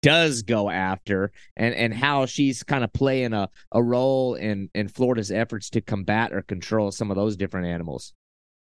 [0.02, 4.88] does go after, and and how she's kind of playing a a role in in
[4.88, 8.12] Florida's efforts to combat or control some of those different animals.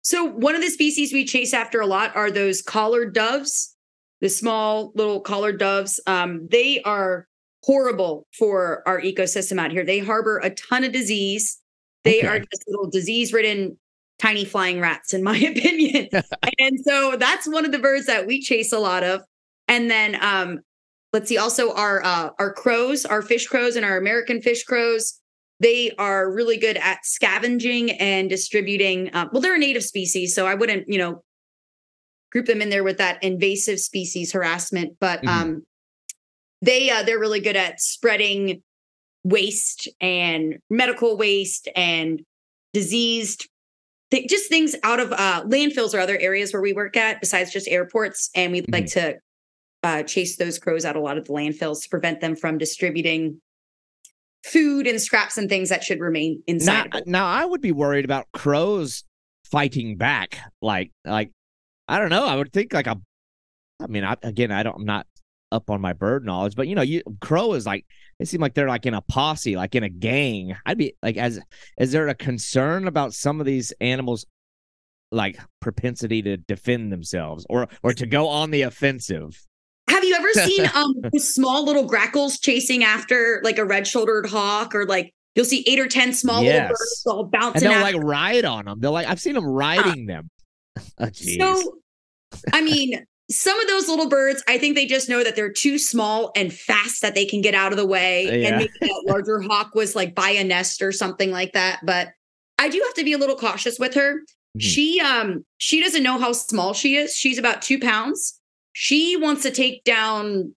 [0.01, 3.75] So one of the species we chase after a lot are those collared doves,
[4.21, 5.99] the small little collared doves.
[6.07, 7.27] Um, they are
[7.63, 9.83] horrible for our ecosystem out here.
[9.83, 11.59] They harbor a ton of disease.
[12.03, 12.27] They okay.
[12.27, 13.77] are just little disease-ridden
[14.19, 16.09] tiny flying rats, in my opinion.
[16.59, 19.21] and so that's one of the birds that we chase a lot of.
[19.67, 20.59] And then um,
[21.13, 25.19] let's see, also our uh, our crows, our fish crows, and our American fish crows
[25.59, 29.13] they are really good at scavenging and distributing.
[29.13, 31.23] Uh, well, they're a native species, so I wouldn't, you know,
[32.31, 34.97] group them in there with that invasive species harassment.
[34.99, 35.29] But mm-hmm.
[35.29, 35.65] um,
[36.61, 38.61] they uh, they're really good at spreading
[39.23, 42.21] waste and medical waste and
[42.73, 43.47] diseased
[44.11, 47.51] th- just things out of uh, landfills or other areas where we work at besides
[47.51, 48.73] just airports and we'd mm-hmm.
[48.73, 49.15] like to
[49.83, 53.39] uh, chase those crows out a lot of the landfills to prevent them from distributing
[54.45, 56.91] food and scraps and things that should remain inside.
[56.93, 59.03] Now, now I would be worried about crows
[59.45, 60.39] fighting back.
[60.61, 61.31] Like, like
[61.87, 62.25] I don't know.
[62.25, 62.99] I would think like a.
[63.79, 64.77] I mean, I, again, I don't.
[64.77, 65.05] I'm not
[65.51, 67.85] up on my bird knowledge, but you know, you crow is like
[68.19, 70.55] they seem like they're like in a posse, like in a gang.
[70.65, 71.39] I'd be like, as
[71.77, 74.25] is there a concern about some of these animals,
[75.11, 79.45] like propensity to defend themselves or or to go on the offensive?
[79.89, 84.85] Have you ever seen um small little grackles chasing after like a red-shouldered hawk or
[84.85, 86.53] like you'll see eight or ten small yes.
[86.53, 88.79] little birds all bouncing and they'll like ride on them.
[88.79, 90.29] They're like I've seen them riding uh, them.
[90.99, 91.77] Oh, so
[92.53, 95.77] I mean, some of those little birds, I think they just know that they're too
[95.77, 98.25] small and fast that they can get out of the way.
[98.25, 98.47] Yeah.
[98.47, 101.79] And maybe that larger hawk was like by a nest or something like that.
[101.83, 102.09] But
[102.57, 104.19] I do have to be a little cautious with her.
[104.19, 104.59] Mm-hmm.
[104.59, 107.15] She um she doesn't know how small she is.
[107.15, 108.39] She's about two pounds.
[108.71, 110.55] She wants to take down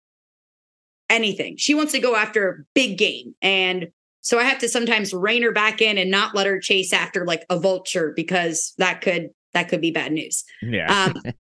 [1.09, 1.57] anything.
[1.57, 3.35] She wants to go after big game.
[3.43, 3.89] And
[4.21, 7.25] so I have to sometimes rein her back in and not let her chase after
[7.25, 10.45] like a vulture because that could that could be bad news.
[10.63, 11.07] Yeah.
[11.07, 11.21] um,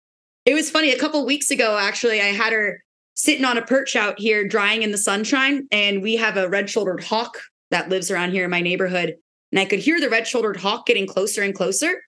[0.51, 0.91] it was funny.
[0.91, 2.83] A couple weeks ago, actually, I had her
[3.15, 5.69] sitting on a perch out here drying in the sunshine.
[5.71, 7.39] And we have a red shouldered hawk
[7.71, 9.15] that lives around here in my neighborhood.
[9.53, 12.03] And I could hear the red shouldered hawk getting closer and closer.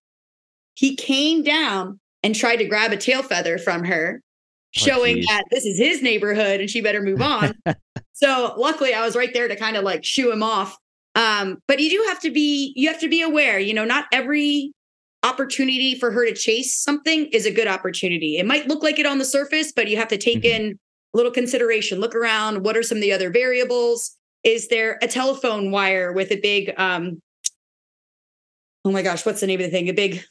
[0.75, 4.21] He came down and tried to grab a tail feather from her
[4.73, 7.55] showing oh, that this is his neighborhood and she better move on.
[8.13, 10.77] so luckily I was right there to kind of like shoo him off.
[11.15, 14.07] Um, but you do have to be you have to be aware, you know, not
[14.11, 14.73] every
[15.23, 18.39] opportunity for her to chase something is a good opportunity.
[18.39, 20.63] It might look like it on the surface, but you have to take mm-hmm.
[20.63, 20.79] in
[21.15, 22.01] a little consideration.
[22.01, 24.17] Look around, what are some of the other variables?
[24.45, 27.21] Is there a telephone wire with a big um
[28.85, 29.89] oh my gosh, what's the name of the thing?
[29.89, 30.25] A big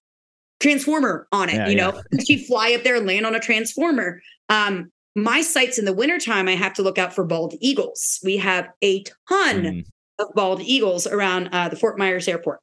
[0.59, 2.23] transformer on it, yeah, you know, yeah.
[2.27, 4.21] she'd fly up there and land on a transformer.
[4.49, 8.19] Um, my sites in the wintertime, I have to look out for bald eagles.
[8.23, 9.85] We have a ton mm.
[10.19, 12.59] of bald eagles around uh, the Fort Myers airport.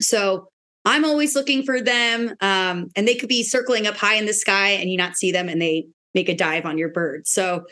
[0.00, 0.48] So
[0.88, 2.34] I'm always looking for them.
[2.40, 5.30] Um, and they could be circling up high in the sky and you not see
[5.30, 7.26] them and they make a dive on your bird.
[7.26, 7.66] So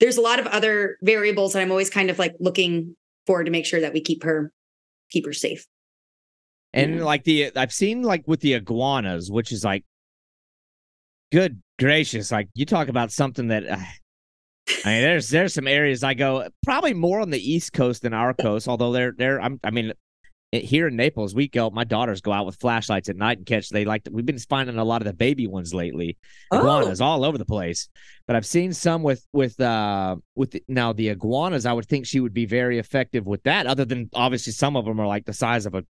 [0.00, 2.94] there's a lot of other variables that I'm always kind of like looking
[3.26, 4.52] for to make sure that we keep her
[5.10, 5.66] keep her safe.
[6.74, 9.86] And like the I've seen like with the iguanas, which is like
[11.32, 13.78] good gracious, like you talk about something that uh,
[14.84, 18.12] I mean, there's there's some areas I go probably more on the East Coast than
[18.12, 19.94] our coast, although they're they're I'm, I mean
[20.52, 21.68] here in Naples, we go.
[21.70, 23.68] My daughters go out with flashlights at night and catch.
[23.68, 24.08] They like.
[24.10, 26.16] we've been finding a lot of the baby ones lately.
[26.52, 27.04] Iguanas oh.
[27.04, 27.88] all over the place.
[28.26, 31.66] But I've seen some with with uh with the, now the iguanas.
[31.66, 33.66] I would think she would be very effective with that.
[33.66, 35.84] Other than obviously some of them are like the size of a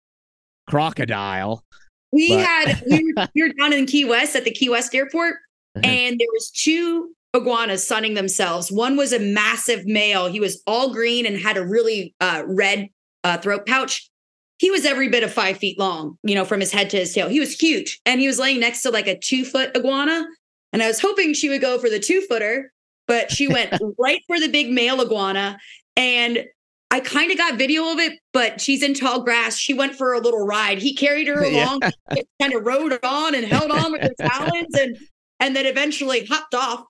[0.66, 1.64] crocodile.
[2.10, 2.44] We but...
[2.44, 5.36] had we were, we were down in Key West at the Key West airport,
[5.76, 8.72] and there was two iguanas sunning themselves.
[8.72, 10.26] One was a massive male.
[10.26, 12.88] He was all green and had a really uh, red
[13.22, 14.10] uh, throat pouch.
[14.58, 17.14] He was every bit of five feet long, you know, from his head to his
[17.14, 17.28] tail.
[17.28, 20.26] He was huge, and he was laying next to like a two foot iguana.
[20.72, 22.72] And I was hoping she would go for the two footer,
[23.06, 25.58] but she went right for the big male iguana.
[25.96, 26.44] And
[26.90, 29.56] I kind of got video of it, but she's in tall grass.
[29.58, 30.78] She went for a little ride.
[30.78, 31.80] He carried her along,
[32.12, 32.22] yeah.
[32.40, 34.96] kind of rode on and held on with her talons, and
[35.40, 36.84] and then eventually hopped off.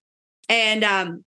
[0.49, 1.25] And um,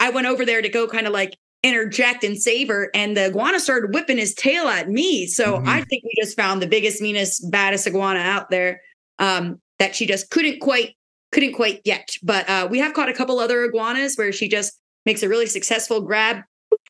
[0.00, 3.26] I went over there to go kind of like interject and save her, and the
[3.26, 5.26] iguana started whipping his tail at me.
[5.26, 5.68] So mm-hmm.
[5.68, 8.80] I think we just found the biggest, meanest, baddest iguana out there
[9.18, 10.94] um, that she just couldn't quite
[11.30, 12.08] couldn't quite get.
[12.22, 15.46] But uh, we have caught a couple other iguanas where she just makes a really
[15.46, 16.42] successful grab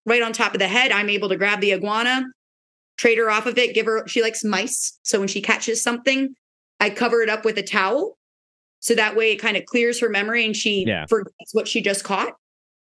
[0.04, 0.90] right on top of the head.
[0.90, 2.24] I'm able to grab the iguana,
[2.96, 4.98] trade her off of it, give her, she likes mice.
[5.04, 6.35] So when she catches something,
[6.80, 8.16] I cover it up with a towel
[8.82, 11.06] So that way it kind of clears her memory and she yeah.
[11.06, 12.32] forgets what she just caught.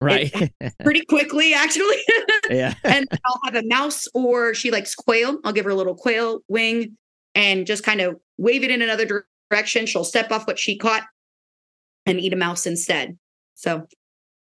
[0.03, 0.53] Right.
[0.83, 1.97] pretty quickly, actually.
[2.49, 2.73] yeah.
[2.83, 5.39] and I'll have a mouse or she likes quail.
[5.43, 6.97] I'll give her a little quail wing
[7.35, 9.85] and just kind of wave it in another direction.
[9.85, 11.03] She'll step off what she caught
[12.05, 13.17] and eat a mouse instead.
[13.55, 13.87] So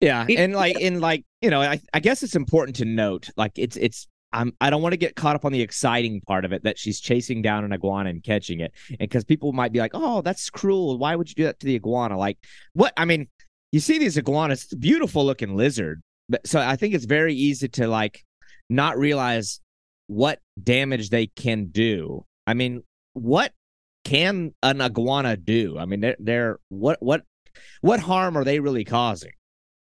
[0.00, 3.52] yeah, and like in like you know, I, I guess it's important to note like
[3.56, 6.52] it's it's I'm I don't want to get caught up on the exciting part of
[6.52, 9.78] it that she's chasing down an iguana and catching it, and because people might be
[9.78, 10.98] like, oh, that's cruel.
[10.98, 12.16] Why would you do that to the iguana?
[12.16, 12.38] Like
[12.72, 12.92] what?
[12.96, 13.28] I mean,
[13.72, 17.88] you see these iguanas, beautiful looking lizard, but so I think it's very easy to
[17.88, 18.24] like
[18.68, 19.60] not realize
[20.06, 22.24] what damage they can do.
[22.46, 23.52] I mean, what
[24.04, 25.78] can an iguana do?
[25.78, 27.22] I mean, they're, they're what what
[27.80, 29.32] what harm are they really causing?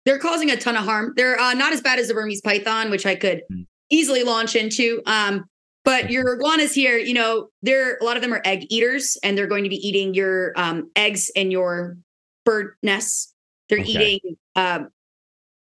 [0.06, 1.14] They're causing a ton of harm.
[1.16, 3.66] They're uh, not as bad as the Burmese python, which I could mm.
[3.90, 5.02] easily launch into.
[5.06, 5.46] Um,
[5.84, 9.38] but your iguanas here, you know, they're a lot of them are egg eaters, and
[9.38, 11.98] they're going to be eating your um, eggs and your
[12.44, 13.35] bird nests.
[13.70, 14.16] They're okay.
[14.16, 14.90] eating um,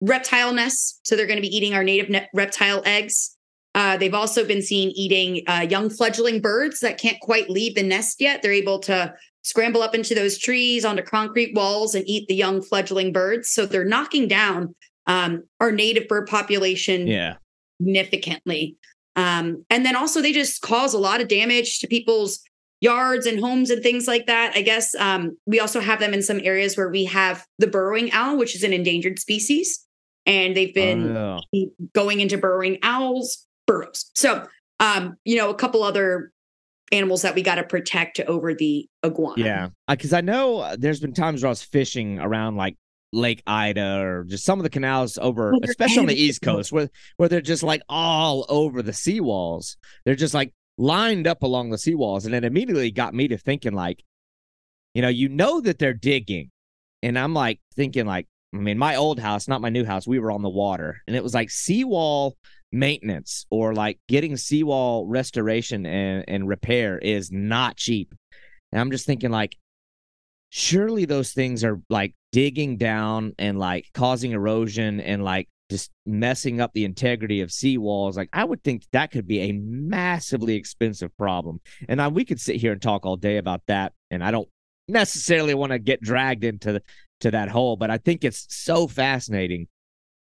[0.00, 3.36] reptile nests, so they're going to be eating our native ne- reptile eggs.
[3.74, 7.82] Uh, they've also been seen eating uh, young fledgling birds that can't quite leave the
[7.82, 8.42] nest yet.
[8.42, 12.62] They're able to scramble up into those trees onto concrete walls and eat the young
[12.62, 13.48] fledgling birds.
[13.48, 14.74] So they're knocking down
[15.06, 17.36] um, our native bird population yeah.
[17.80, 18.76] significantly.
[19.16, 22.40] Um, and then also they just cause a lot of damage to people's
[22.80, 24.52] yards and homes and things like that.
[24.54, 28.10] I guess um, we also have them in some areas where we have the burrowing
[28.12, 29.86] owl, which is an endangered species.
[30.26, 31.40] And they've been oh,
[31.94, 34.10] going into burrowing owls, burrows.
[34.14, 34.46] So,
[34.78, 36.32] um, you know, a couple other
[36.92, 39.42] animals that we got to protect over the iguana.
[39.42, 42.76] Yeah, because uh, I know uh, there's been times where I was fishing around like
[43.12, 46.88] Lake Ida or just some of the canals over, especially on the East Coast, where
[47.16, 49.76] where they're just like all over the seawalls.
[50.04, 53.72] They're just like lined up along the seawalls, and it immediately got me to thinking
[53.72, 54.02] like,
[54.94, 56.50] you know, you know that they're digging,
[57.02, 60.18] and I'm like thinking like, I mean, my old house, not my new house, we
[60.18, 62.36] were on the water, and it was like seawall
[62.72, 68.14] maintenance or like getting seawall restoration and, and repair is not cheap.
[68.72, 69.56] And I'm just thinking like
[70.50, 76.60] surely those things are like digging down and like causing erosion and like just messing
[76.60, 78.16] up the integrity of seawalls.
[78.16, 81.60] Like I would think that could be a massively expensive problem.
[81.88, 83.92] And I, we could sit here and talk all day about that.
[84.10, 84.48] And I don't
[84.88, 86.82] necessarily want to get dragged into
[87.20, 89.68] to that hole, but I think it's so fascinating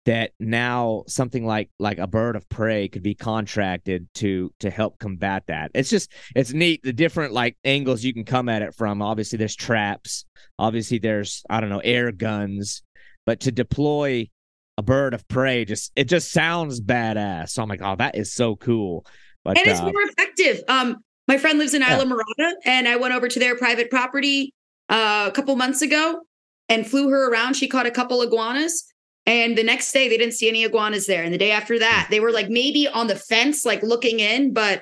[0.06, 4.98] that now something like like a bird of prey could be contracted to to help
[5.00, 8.74] combat that it's just it's neat the different like angles you can come at it
[8.74, 10.24] from obviously there's traps
[10.58, 12.84] obviously there's i don't know air guns
[13.26, 14.26] but to deploy
[14.78, 18.32] a bird of prey just it just sounds badass so i'm like oh that is
[18.32, 19.06] so cool
[19.44, 22.00] but and it's uh, more effective um my friend lives in yeah.
[22.00, 24.54] Islamorada, and I went over to their private property
[24.88, 26.22] uh, a couple months ago
[26.70, 27.56] and flew her around.
[27.56, 28.86] She caught a couple iguanas
[29.28, 31.22] and the next day, they didn't see any iguanas there.
[31.22, 34.54] And the day after that, they were like maybe on the fence, like looking in,
[34.54, 34.82] but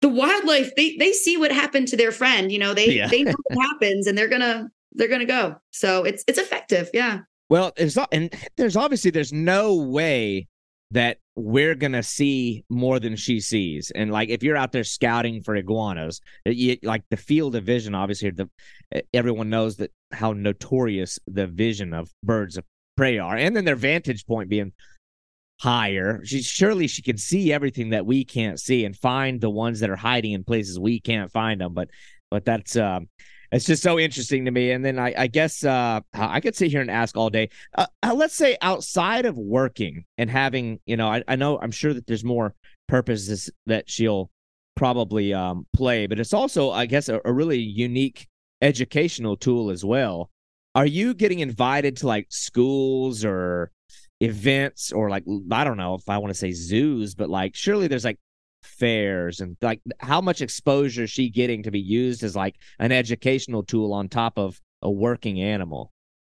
[0.00, 2.50] the wildlife they they see what happened to their friend.
[2.50, 3.06] You know, they yeah.
[3.06, 5.54] they know what happens, and they're gonna they're gonna go.
[5.70, 6.90] So it's it's effective.
[6.92, 7.20] Yeah.
[7.52, 10.48] Well, there's and there's obviously there's no way
[10.90, 13.92] that we're gonna see more than she sees.
[13.94, 17.94] And like if you're out there scouting for iguanas, you, like the field of vision,
[17.94, 18.48] obviously the
[19.12, 22.64] everyone knows that how notorious the vision of birds of
[22.96, 24.72] prey are, and then their vantage point being
[25.60, 26.22] higher.
[26.24, 29.90] She surely she can see everything that we can't see and find the ones that
[29.90, 31.74] are hiding in places we can't find them.
[31.74, 31.90] But
[32.30, 33.08] but that's um
[33.52, 34.72] it's just so interesting to me.
[34.72, 37.50] And then I, I guess uh, I could sit here and ask all day.
[37.76, 41.70] Uh, uh, let's say outside of working and having, you know, I, I know I'm
[41.70, 42.54] sure that there's more
[42.88, 44.30] purposes that she'll
[44.74, 48.26] probably um, play, but it's also, I guess, a, a really unique
[48.60, 50.30] educational tool as well
[50.74, 53.70] are you getting invited to like schools or
[54.20, 57.88] events or like I don't know if I want to say zoos, but like surely
[57.88, 58.18] there's like
[58.62, 62.92] fairs and like how much exposure is she getting to be used as like an
[62.92, 65.92] educational tool on top of a working animal?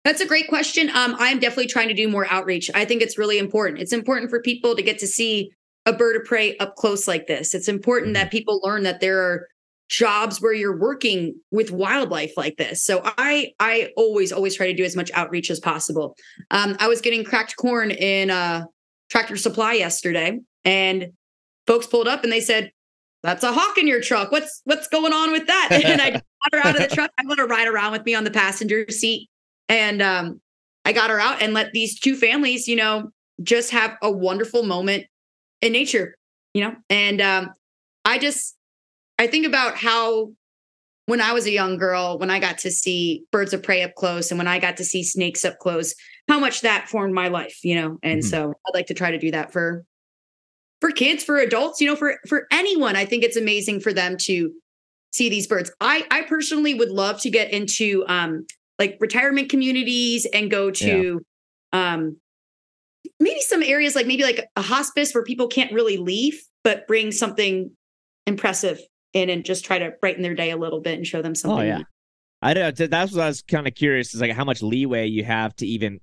[0.04, 0.90] That's a great question.
[0.90, 2.70] Um, I'm definitely trying to do more outreach.
[2.74, 3.80] I think it's really important.
[3.80, 5.50] It's important for people to get to see
[5.86, 7.54] a bird of prey up close like this.
[7.54, 8.24] It's important mm-hmm.
[8.24, 9.48] that people learn that there are
[9.88, 12.82] jobs where you're working with wildlife like this.
[12.84, 16.16] So I I always always try to do as much outreach as possible.
[16.50, 18.66] Um, I was getting cracked corn in a
[19.10, 21.12] tractor supply yesterday, and
[21.66, 22.70] folks pulled up and they said,
[23.22, 24.32] "That's a hawk in your truck.
[24.32, 27.10] What's what's going on with that?" and I got her out of the truck.
[27.18, 29.28] I let her ride around with me on the passenger seat,
[29.68, 30.40] and um,
[30.84, 33.10] I got her out and let these two families, you know,
[33.42, 35.06] just have a wonderful moment
[35.60, 36.14] in nature,
[36.52, 37.50] you know, and um,
[38.04, 38.56] I just
[39.18, 40.32] I think about how
[41.06, 43.94] when I was a young girl, when I got to see birds of prey up
[43.94, 45.94] close and when I got to see snakes up close,
[46.28, 47.98] how much that formed my life, you know?
[48.02, 48.28] And mm-hmm.
[48.28, 49.84] so I'd like to try to do that for
[50.84, 52.94] for kids, for adults, you know, for for anyone.
[52.94, 54.52] I think it's amazing for them to
[55.14, 55.72] see these birds.
[55.80, 58.44] I I personally would love to get into um
[58.78, 61.22] like retirement communities and go to
[61.72, 61.94] yeah.
[61.94, 62.18] um
[63.18, 67.12] maybe some areas like maybe like a hospice where people can't really leave but bring
[67.12, 67.70] something
[68.26, 68.78] impressive
[69.14, 71.34] in and just try to brighten their day a little bit and show them oh,
[71.34, 71.58] something.
[71.60, 71.82] Oh yeah.
[72.42, 75.24] I don't, that's what I was kind of curious is like how much leeway you
[75.24, 76.00] have to even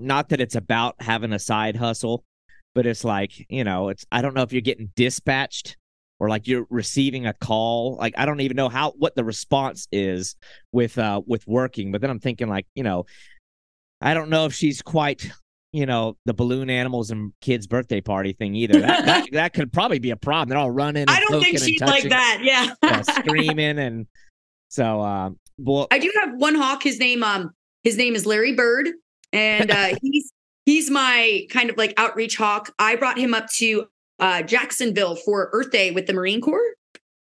[0.00, 2.24] not that it's about having a side hustle,
[2.76, 5.78] but it's like, you know, it's I don't know if you're getting dispatched
[6.20, 7.96] or like you're receiving a call.
[7.96, 10.36] Like I don't even know how what the response is
[10.72, 13.06] with uh with working, but then I'm thinking like, you know,
[14.02, 15.26] I don't know if she's quite
[15.72, 18.78] you know the balloon animals and kids birthday party thing either.
[18.80, 20.50] That that, that could probably be a problem.
[20.50, 21.06] They're all running.
[21.08, 22.40] I don't think she's like that.
[22.42, 24.06] Yeah, screaming and
[24.68, 25.00] so.
[25.00, 26.82] Um, well, I do have one hawk.
[26.82, 27.52] His name um
[27.84, 28.90] his name is Larry Bird,
[29.32, 30.30] and uh, he's
[30.66, 32.72] he's my kind of like outreach hawk.
[32.78, 33.86] I brought him up to
[34.18, 36.74] uh, Jacksonville for Earth Day with the Marine Corps,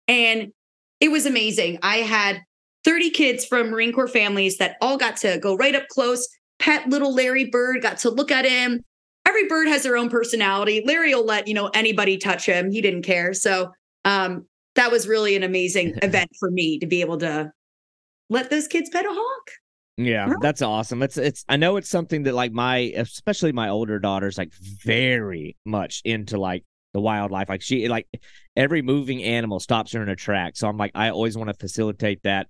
[0.07, 0.51] and
[0.99, 1.79] it was amazing.
[1.81, 2.41] I had
[2.83, 6.27] 30 kids from Marine Corps families that all got to go right up close
[6.59, 8.83] pet little Larry Bird, got to look at him.
[9.27, 10.83] Every bird has their own personality.
[10.85, 12.71] Larry will let, you know, anybody touch him.
[12.71, 13.33] He didn't care.
[13.33, 13.71] So
[14.05, 17.51] um, that was really an amazing event for me to be able to
[18.29, 19.51] let those kids pet a hawk.
[19.97, 21.01] Yeah, that's awesome.
[21.03, 25.55] It's it's I know it's something that like my especially my older daughter's like very
[25.65, 27.47] much into like the wildlife.
[27.47, 28.07] Like she like
[28.57, 30.57] every moving animal stops her in a track.
[30.57, 32.47] So I'm like I always want to facilitate that.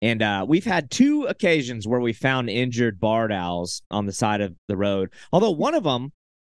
[0.00, 4.40] And uh, we've had two occasions where we found injured barred owls on the side
[4.40, 5.12] of the road.
[5.32, 6.12] Although one of them,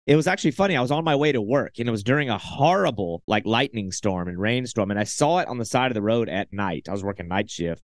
[0.06, 0.76] it was actually funny.
[0.76, 3.92] I was on my way to work and it was during a horrible like lightning
[3.92, 4.90] storm and rainstorm.
[4.90, 6.88] And I saw it on the side of the road at night.
[6.88, 7.82] I was working night shift.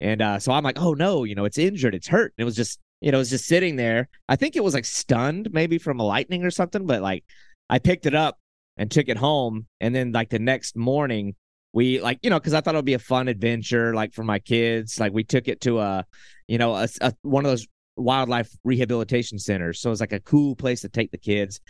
[0.00, 1.94] And uh, so I'm like, oh no, you know, it's injured.
[1.94, 2.32] It's hurt.
[2.36, 4.08] And it was just, you know, it was just sitting there.
[4.28, 6.86] I think it was like stunned maybe from a lightning or something.
[6.86, 7.24] But like
[7.68, 8.38] I picked it up
[8.76, 9.66] and took it home.
[9.80, 11.34] And then like the next morning,
[11.72, 14.24] we like you know because i thought it would be a fun adventure like for
[14.24, 16.04] my kids like we took it to a
[16.46, 20.54] you know a, a, one of those wildlife rehabilitation centers so it's like a cool
[20.56, 21.60] place to take the kids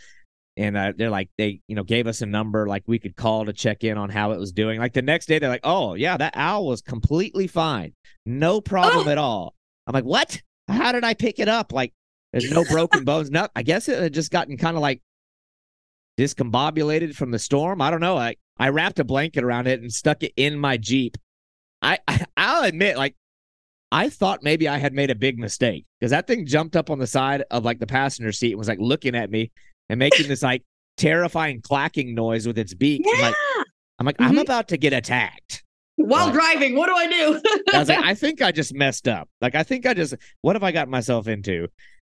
[0.59, 3.45] and uh, they're like they you know gave us a number like we could call
[3.45, 4.79] to check in on how it was doing.
[4.79, 7.93] Like the next day they're like oh yeah that owl was completely fine.
[8.25, 9.11] No problem oh.
[9.11, 9.55] at all.
[9.87, 10.41] I'm like what?
[10.67, 11.71] How did i pick it up?
[11.71, 11.93] Like
[12.33, 13.31] there's no broken bones.
[13.31, 15.01] No i guess it had just gotten kind of like
[16.19, 17.81] discombobulated from the storm.
[17.81, 18.15] I don't know.
[18.15, 21.17] Like I wrapped a blanket around it and stuck it in my Jeep.
[21.81, 23.15] I, I I'll admit, like,
[23.91, 26.99] I thought maybe I had made a big mistake because that thing jumped up on
[26.99, 29.51] the side of like the passenger seat and was like looking at me
[29.89, 30.63] and making this like
[30.97, 33.01] terrifying clacking noise with its beak.
[33.05, 33.13] Yeah.
[33.15, 33.35] I'm like,
[33.99, 34.29] I'm, like, mm-hmm.
[34.31, 35.63] I'm about to get attacked.
[35.95, 37.41] While like, driving, what do I do?
[37.73, 39.27] I was like, I think I just messed up.
[39.41, 41.67] Like, I think I just, what have I got myself into?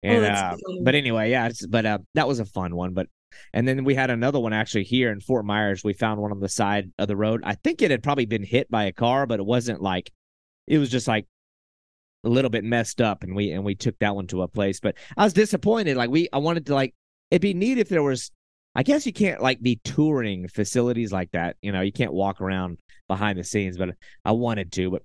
[0.04, 2.94] Oh, and, oh, uh, but anyway, yeah, but uh, that was a fun one.
[2.94, 3.08] But
[3.54, 5.84] and then we had another one actually here in Fort Myers.
[5.84, 7.42] We found one on the side of the road.
[7.44, 10.12] I think it had probably been hit by a car, but it wasn't like
[10.68, 11.28] it was just like
[12.24, 14.80] a little bit messed up and we and we took that one to a place.
[14.80, 15.98] But I was disappointed.
[15.98, 16.94] Like we I wanted to like
[17.32, 18.32] it'd be neat if there was
[18.76, 21.56] I guess you can't like be touring facilities like that.
[21.62, 23.92] You know, you can't walk around behind the scenes, but
[24.26, 24.92] I wanted to.
[24.92, 25.04] But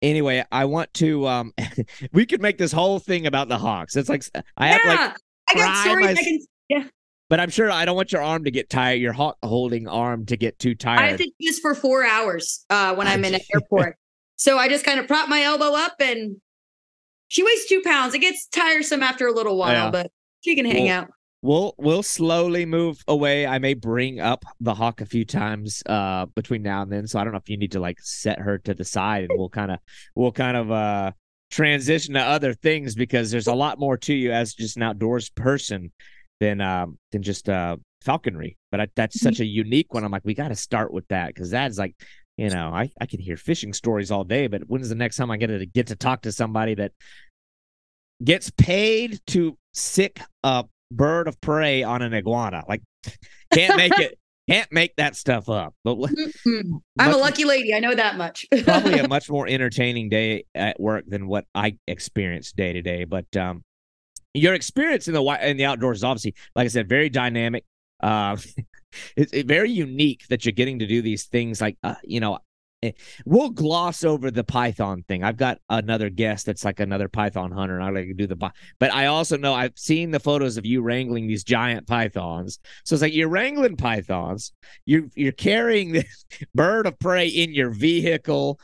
[0.00, 1.52] anyway, I want to um
[2.12, 3.96] we could make this whole thing about the Hawks.
[3.96, 4.24] It's like
[4.56, 5.16] I yeah, have like
[5.50, 6.84] I got stories my, I can yeah.
[7.28, 10.26] But I'm sure I don't want your arm to get tired, your hawk holding arm
[10.26, 11.00] to get too tired.
[11.00, 13.96] I have to use for four hours uh, when I'm in an airport.
[14.34, 16.38] So I just kind of prop my elbow up and
[17.28, 18.14] she weighs two pounds.
[18.14, 19.90] It gets tiresome after a little while, yeah.
[19.90, 20.10] but
[20.40, 21.08] she can hang out.
[21.42, 23.46] We'll we'll slowly move away.
[23.46, 27.06] I may bring up the hawk a few times uh between now and then.
[27.06, 29.38] So I don't know if you need to like set her to the side and
[29.38, 29.78] we'll kind of
[30.14, 31.12] we'll kind of uh
[31.50, 35.30] transition to other things because there's a lot more to you as just an outdoors
[35.30, 35.92] person
[36.40, 38.58] than um than just uh falconry.
[38.70, 39.28] But I, that's mm-hmm.
[39.28, 40.04] such a unique one.
[40.04, 41.94] I'm like, we got to start with that because that's like,
[42.36, 45.30] you know, I I can hear fishing stories all day, but when's the next time
[45.30, 46.92] I get to get to talk to somebody that
[48.22, 52.64] gets paid to sic a bird of prey on an iguana?
[52.68, 52.82] Like,
[53.52, 54.18] can't make it.
[54.48, 55.76] Can't make that stuff up.
[55.84, 56.78] But mm-hmm.
[56.98, 57.72] I'm a lucky lady.
[57.72, 58.46] I know that much.
[58.64, 63.04] probably a much more entertaining day at work than what I experience day to day.
[63.04, 63.62] But um,
[64.34, 67.64] your experience in the in the outdoors is obviously, like I said, very dynamic.
[68.02, 68.38] Uh,
[69.16, 71.60] it's, it's very unique that you're getting to do these things.
[71.60, 72.40] Like, uh, you know,
[72.82, 72.92] Eh,
[73.26, 75.22] we'll gloss over the python thing.
[75.22, 78.36] I've got another guest that's like another python hunter, and I like to do the.
[78.36, 82.58] But I also know I've seen the photos of you wrangling these giant pythons.
[82.84, 84.52] So it's like you're wrangling pythons.
[84.86, 86.24] You're you're carrying this
[86.54, 88.58] bird of prey in your vehicle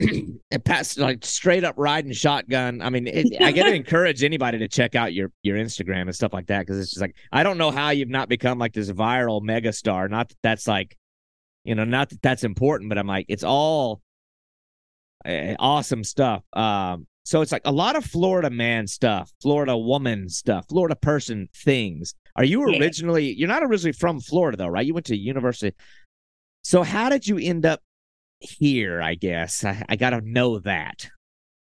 [0.00, 2.80] and pass like straight up riding shotgun.
[2.80, 6.14] I mean, it, I got to encourage anybody to check out your your Instagram and
[6.14, 8.74] stuff like that because it's just like I don't know how you've not become like
[8.74, 10.08] this viral megastar.
[10.08, 10.96] Not that that's like,
[11.64, 14.00] you know, not that that's important, but I'm like, it's all
[15.24, 16.42] uh, awesome stuff.
[16.52, 21.48] Um, so it's like a lot of Florida man stuff, Florida woman stuff, Florida person
[21.54, 22.14] things.
[22.36, 23.28] Are you originally?
[23.28, 23.34] Yeah.
[23.36, 24.86] You're not originally from Florida though, right?
[24.86, 25.76] You went to university.
[26.62, 27.80] So how did you end up
[28.40, 29.02] here?
[29.02, 31.08] I guess I, I got to know that.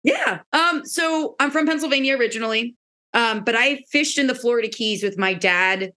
[0.03, 0.41] Yeah.
[0.53, 0.85] Um.
[0.85, 2.77] So I'm from Pennsylvania originally,
[3.15, 5.93] um, but I fished in the Florida Keys with my dad,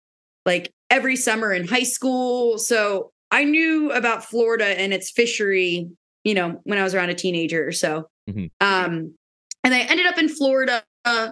[0.46, 2.58] like every summer in high school.
[2.58, 5.90] So I knew about Florida and its fishery,
[6.24, 8.10] you know, when I was around a teenager or so.
[8.30, 8.46] Mm-hmm.
[8.62, 9.16] Um,
[9.64, 10.84] and I ended up in Florida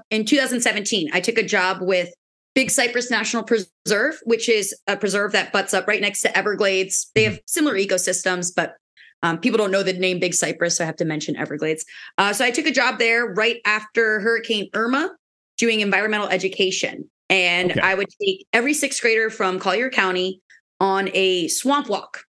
[0.09, 1.09] in 2017.
[1.13, 2.09] I took a job with
[2.53, 7.11] Big Cypress National Preserve, which is a preserve that butts up right next to Everglades.
[7.13, 8.75] They have similar ecosystems, but
[9.23, 11.85] um, people don't know the name Big Cypress, so I have to mention Everglades.
[12.17, 15.11] Uh, so I took a job there right after Hurricane Irma,
[15.57, 17.81] doing environmental education, and okay.
[17.81, 20.41] I would take every sixth grader from Collier County
[20.80, 22.23] on a swamp walk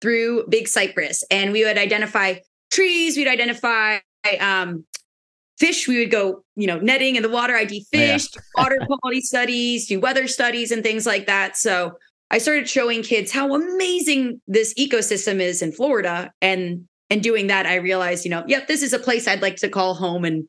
[0.00, 2.34] through Big Cypress, and we would identify
[2.70, 3.98] trees, we'd identify
[4.40, 4.84] um,
[5.58, 8.40] fish we would go you know netting in the water id fish yeah.
[8.56, 11.56] water quality studies do weather studies and things like that.
[11.56, 11.92] So
[12.30, 16.32] i started showing kids how amazing this ecosystem is in florida.
[16.40, 19.56] And and doing that i realized you know yep this is a place i'd like
[19.56, 20.48] to call home and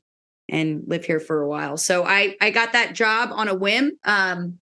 [0.49, 1.78] and live here for a while.
[1.78, 3.91] So i i got that job on a whim.
[4.06, 4.60] Um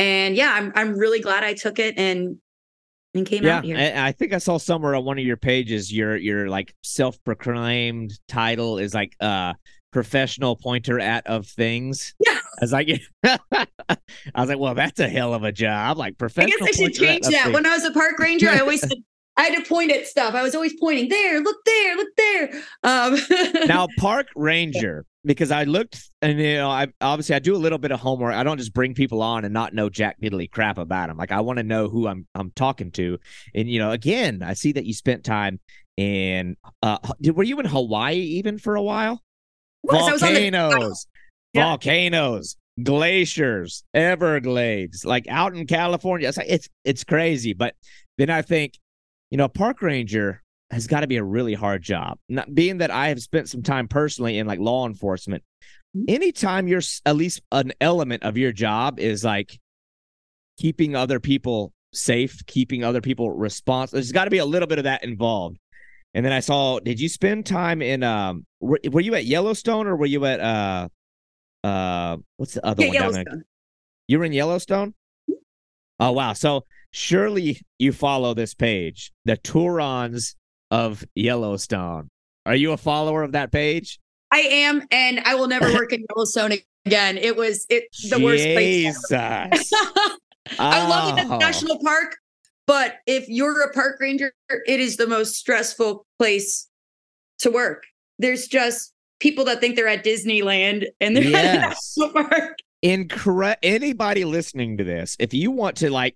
[0.00, 2.36] and yeah i'm i'm really glad i took it and
[3.12, 3.76] and came yeah, out here.
[3.76, 8.78] I think I saw somewhere on one of your pages your your like self-proclaimed title
[8.78, 9.54] is like uh
[9.90, 12.14] professional pointer at of things.
[12.24, 12.38] Yeah.
[12.38, 13.66] I was like, I
[14.36, 15.98] was like, well, that's a hell of a job.
[15.98, 16.54] Like professional.
[16.62, 17.52] I guess I should change that.
[17.52, 18.98] When I was a park ranger, I always said
[19.36, 20.34] I had to point at stuff.
[20.34, 22.62] I was always pointing there, look there, look there.
[22.82, 23.18] Um.
[23.66, 27.78] now, park ranger, because I looked and you know, I obviously I do a little
[27.78, 28.34] bit of homework.
[28.34, 31.16] I don't just bring people on and not know jack diddly crap about them.
[31.16, 33.18] Like I want to know who I'm I'm talking to.
[33.54, 35.60] And you know, again, I see that you spent time
[35.96, 36.56] in.
[36.82, 36.98] Uh,
[37.32, 39.22] were you in Hawaii even for a while?
[40.20, 41.06] volcanoes,
[41.54, 46.28] the- volcanoes, glaciers, Everglades, like out in California.
[46.28, 47.52] It's like, it's it's crazy.
[47.52, 47.74] But
[48.18, 48.74] then I think,
[49.30, 52.18] you know, a park ranger has got to be a really hard job.
[52.28, 55.42] Not being that I have spent some time personally in like law enforcement.
[55.96, 56.04] Mm-hmm.
[56.08, 59.58] Anytime you're at least an element of your job is like
[60.58, 63.96] keeping other people safe, keeping other people responsible.
[63.96, 65.58] There's got to be a little bit of that involved.
[66.14, 69.86] And then I saw, did you spend time in um were, were you at Yellowstone
[69.86, 70.88] or were you at uh
[71.64, 73.44] uh what's the other yeah, one?
[74.06, 74.94] You were in Yellowstone?
[75.28, 75.34] Hmm.
[75.98, 76.32] Oh wow.
[76.32, 80.36] So surely you follow this page, the Tourons
[80.70, 82.08] of Yellowstone.
[82.46, 83.98] Are you a follower of that page?
[84.32, 86.52] I am, and I will never work in Yellowstone
[86.86, 87.18] again.
[87.18, 88.22] It was it the Jesus.
[88.22, 89.12] worst place.
[90.58, 91.38] I love it as a oh.
[91.38, 92.16] national park,
[92.66, 96.68] but if you're a park ranger, it is the most stressful place
[97.40, 97.84] to work.
[98.18, 101.96] There's just people that think they're at Disneyland and they're yes.
[101.98, 102.58] at a national park.
[102.84, 106.14] Incre- anybody listening to this, if you want to like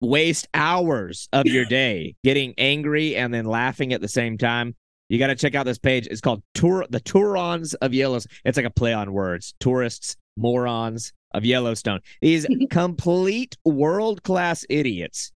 [0.00, 4.74] waste hours of your day getting angry and then laughing at the same time,
[5.08, 6.08] you got to check out this page.
[6.08, 8.36] It's called Tour the Tourons of Yellowstone.
[8.44, 9.54] It's like a play on words.
[9.60, 12.00] Tourists, morons of Yellowstone.
[12.20, 15.32] These complete world class idiots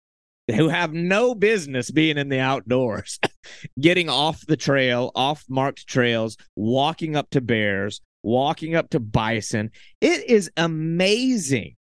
[0.54, 3.18] who have no business being in the outdoors,
[3.80, 9.70] getting off the trail, off marked trails, walking up to bears, walking up to bison.
[10.00, 11.76] It is amazing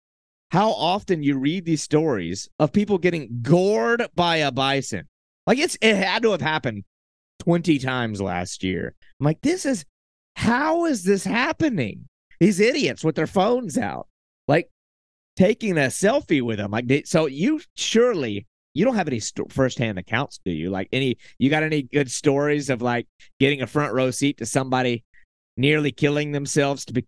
[0.50, 5.08] how often you read these stories of people getting gored by a bison.
[5.46, 6.84] Like it's it had to have happened
[7.44, 8.94] 20 times last year.
[9.20, 9.84] I'm like, this is
[10.34, 12.08] how is this happening?
[12.40, 14.08] These idiots with their phones out,
[14.48, 14.68] like
[15.36, 16.72] taking a selfie with them.
[16.72, 20.70] Like, so you surely you don't have any st- firsthand accounts, do you?
[20.70, 23.06] Like any, you got any good stories of like
[23.38, 25.04] getting a front row seat to somebody
[25.56, 27.06] nearly killing themselves to be,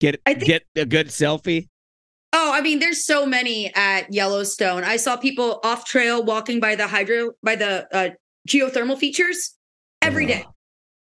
[0.00, 1.68] get think, get a good selfie?
[2.32, 4.84] Oh, I mean, there's so many at Yellowstone.
[4.84, 8.10] I saw people off trail walking by the hydro by the uh,
[8.48, 9.56] geothermal features
[10.00, 10.44] every day.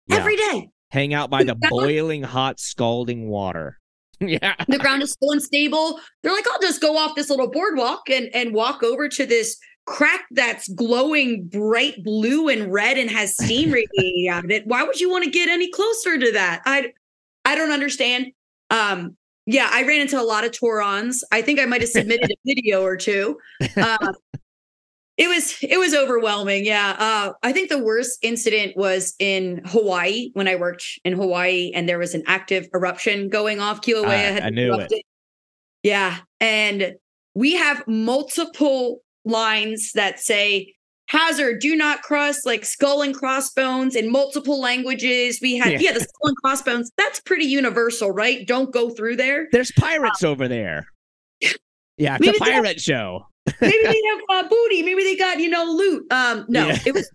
[0.07, 0.17] Yeah.
[0.17, 0.69] Every day.
[0.91, 3.79] Hang out by the boiling hot, scalding water.
[4.19, 4.55] yeah.
[4.67, 5.99] The ground is so unstable.
[6.21, 9.57] They're like, I'll just go off this little boardwalk and and walk over to this
[9.86, 14.65] crack that's glowing bright blue and red and has steam radiating out of it.
[14.67, 16.61] Why would you want to get any closer to that?
[16.65, 16.93] I
[17.45, 18.27] I don't understand.
[18.69, 21.23] Um, yeah, I ran into a lot of Tourons.
[21.31, 23.38] I think I might have submitted a video or two.
[23.77, 24.13] Uh,
[25.15, 26.65] It was it was overwhelming.
[26.65, 26.95] Yeah.
[26.97, 31.88] Uh, I think the worst incident was in Hawaii when I worked in Hawaii and
[31.88, 33.81] there was an active eruption going off.
[33.81, 34.97] Kilauea I, had I knew erupted.
[34.99, 35.05] it.
[35.84, 36.17] Yeah.
[36.39, 36.95] And
[37.36, 40.74] we have multiple lines that say
[41.09, 45.39] hazard, do not cross, like skull and crossbones in multiple languages.
[45.41, 45.80] We had, Yeah.
[45.82, 46.91] yeah, the skull and crossbones.
[46.97, 48.47] That's pretty universal, right?
[48.47, 49.47] Don't go through there.
[49.51, 50.86] There's pirates over there.
[51.99, 53.28] Yeah, it's a they have- pirate show.
[53.61, 54.82] Maybe they have uh, booty.
[54.82, 56.11] Maybe they got, you know, loot.
[56.11, 56.80] Um, no, Yeah.
[56.88, 57.07] it was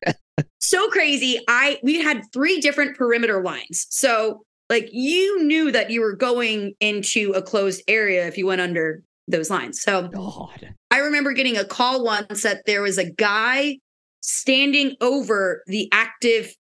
[0.61, 1.41] so crazy.
[1.49, 3.87] I we had three different perimeter lines.
[3.91, 8.61] So like you knew that you were going into a closed area if you went
[8.61, 9.81] under those lines.
[9.81, 10.75] So God.
[10.91, 13.79] I remember getting a call once that there was a guy
[14.21, 16.55] standing over the active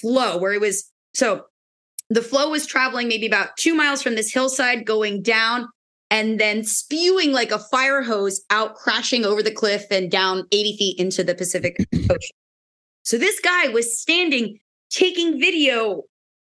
[0.00, 1.44] flow where it was so
[2.10, 5.68] the flow was traveling maybe about two miles from this hillside going down
[6.10, 10.76] and then spewing like a fire hose out crashing over the cliff and down 80
[10.76, 12.36] feet into the Pacific Ocean.
[13.02, 14.58] So this guy was standing
[14.90, 16.02] taking video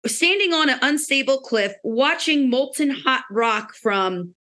[0.06, 4.34] standing on an unstable cliff watching molten hot rock from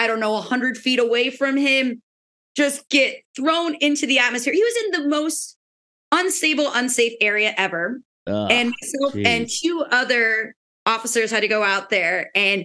[0.00, 2.00] I don't know 100 feet away from him
[2.56, 4.52] just get thrown into the atmosphere.
[4.52, 5.56] He was in the most
[6.12, 8.00] unstable, unsafe area ever.
[8.26, 8.50] Ugh.
[8.52, 12.64] and myself and two other officers had to go out there and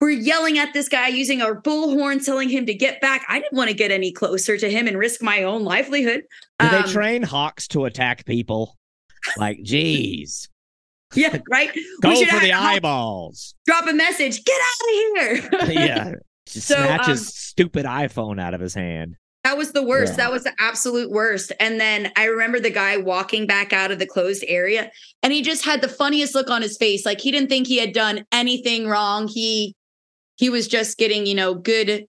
[0.00, 3.24] we're yelling at this guy using our bullhorn, telling him to get back.
[3.28, 6.22] I didn't want to get any closer to him and risk my own livelihood.
[6.58, 8.76] Do they Um, train hawks to attack people?
[9.36, 10.48] Like, geez.
[11.14, 11.70] Yeah, right.
[12.00, 13.54] Go we should for the eyeballs.
[13.66, 14.42] drop a message.
[14.44, 15.70] Get out of here.
[15.86, 16.12] yeah.
[16.46, 19.16] So, snatch um, his stupid iPhone out of his hand.
[19.44, 20.12] That was the worst.
[20.12, 20.16] Yeah.
[20.18, 21.52] That was the absolute worst.
[21.58, 24.90] And then I remember the guy walking back out of the closed area
[25.22, 27.04] and he just had the funniest look on his face.
[27.04, 29.26] Like he didn't think he had done anything wrong.
[29.26, 29.74] He
[30.36, 32.06] he was just getting, you know, good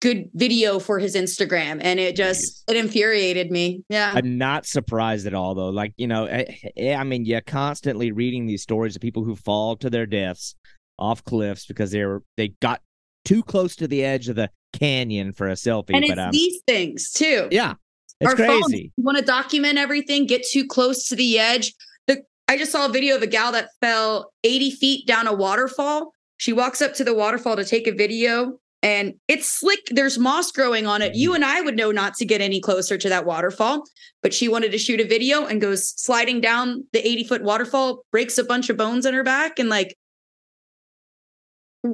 [0.00, 3.84] good video for his Instagram and it just it infuriated me.
[3.88, 4.12] Yeah.
[4.12, 5.70] I'm not surprised at all, though.
[5.70, 6.58] Like, you know, I,
[6.92, 10.56] I mean, you're constantly reading these stories of people who fall to their deaths
[10.98, 12.80] off cliffs because they were they got
[13.24, 15.90] too close to the edge of the canyon for a selfie.
[15.94, 17.48] and but it's um, these things too.
[17.50, 17.74] yeah,
[18.20, 18.92] it's Our phones, crazy.
[18.96, 21.74] you want to document everything, get too close to the edge.
[22.06, 25.32] The I just saw a video of a gal that fell 80 feet down a
[25.32, 26.12] waterfall.
[26.36, 29.80] She walks up to the waterfall to take a video and it's slick.
[29.90, 31.16] There's moss growing on it.
[31.16, 33.82] You and I would know not to get any closer to that waterfall,
[34.22, 38.04] but she wanted to shoot a video and goes sliding down the 80 foot waterfall,
[38.12, 39.58] breaks a bunch of bones in her back.
[39.58, 39.96] And like,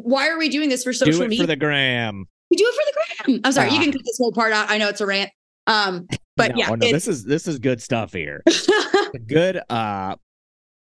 [0.03, 1.42] why are we doing this for social Do it media?
[1.42, 2.24] for the gram.
[2.51, 3.40] we do it for the gram.
[3.45, 3.82] I'm sorry, you Ah.
[3.82, 4.70] can cut this whole part out.
[4.70, 5.30] I know it's a rant.
[5.66, 8.42] Um, but no, yeah, no, this is this is good stuff here.
[9.26, 10.16] good uh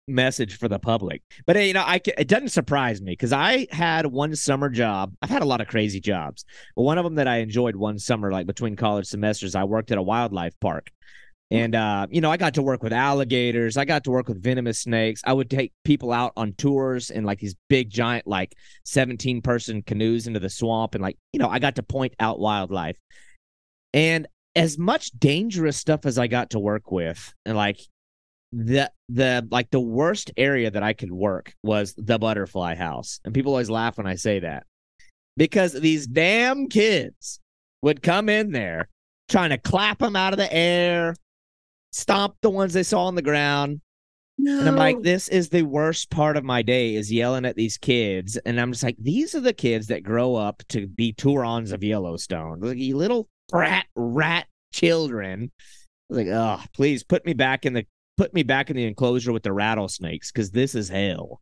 [0.09, 1.23] message for the public.
[1.47, 5.15] But hey, you know, I it doesn't surprise me because I had one summer job.
[5.23, 6.45] I've had a lot of crazy jobs,
[6.75, 9.91] but one of them that I enjoyed one summer, like between college semesters, I worked
[9.93, 10.91] at a wildlife park.
[11.53, 13.77] And uh, you know, I got to work with alligators.
[13.77, 15.21] I got to work with venomous snakes.
[15.23, 19.83] I would take people out on tours in like these big, giant, like seventeen person
[19.83, 22.97] canoes into the swamp, and like you know, I got to point out wildlife.
[23.93, 24.27] And
[24.57, 27.81] as much dangerous stuff as I got to work with, and like
[28.53, 33.21] the the like the worst area that I could work was the butterfly house.
[33.27, 34.65] And people always laugh when I say that.
[35.37, 37.41] Because these damn kids
[37.83, 38.89] would come in there
[39.29, 41.15] trying to clap them out of the air,
[41.93, 43.81] stomp the ones they saw on the ground.
[44.39, 44.59] no.
[44.59, 47.79] And I'm like, this is the worst part of my day is yelling at these
[47.79, 48.37] kids.
[48.39, 51.85] And I'm just like, these are the kids that grow up to be Tourons of
[51.85, 52.61] Yellowstone.
[52.61, 55.53] Like, you little rat rat children.
[56.09, 57.87] Like, oh, please put me back in the
[58.17, 61.41] put me back in the enclosure with the rattlesnakes because this is hell.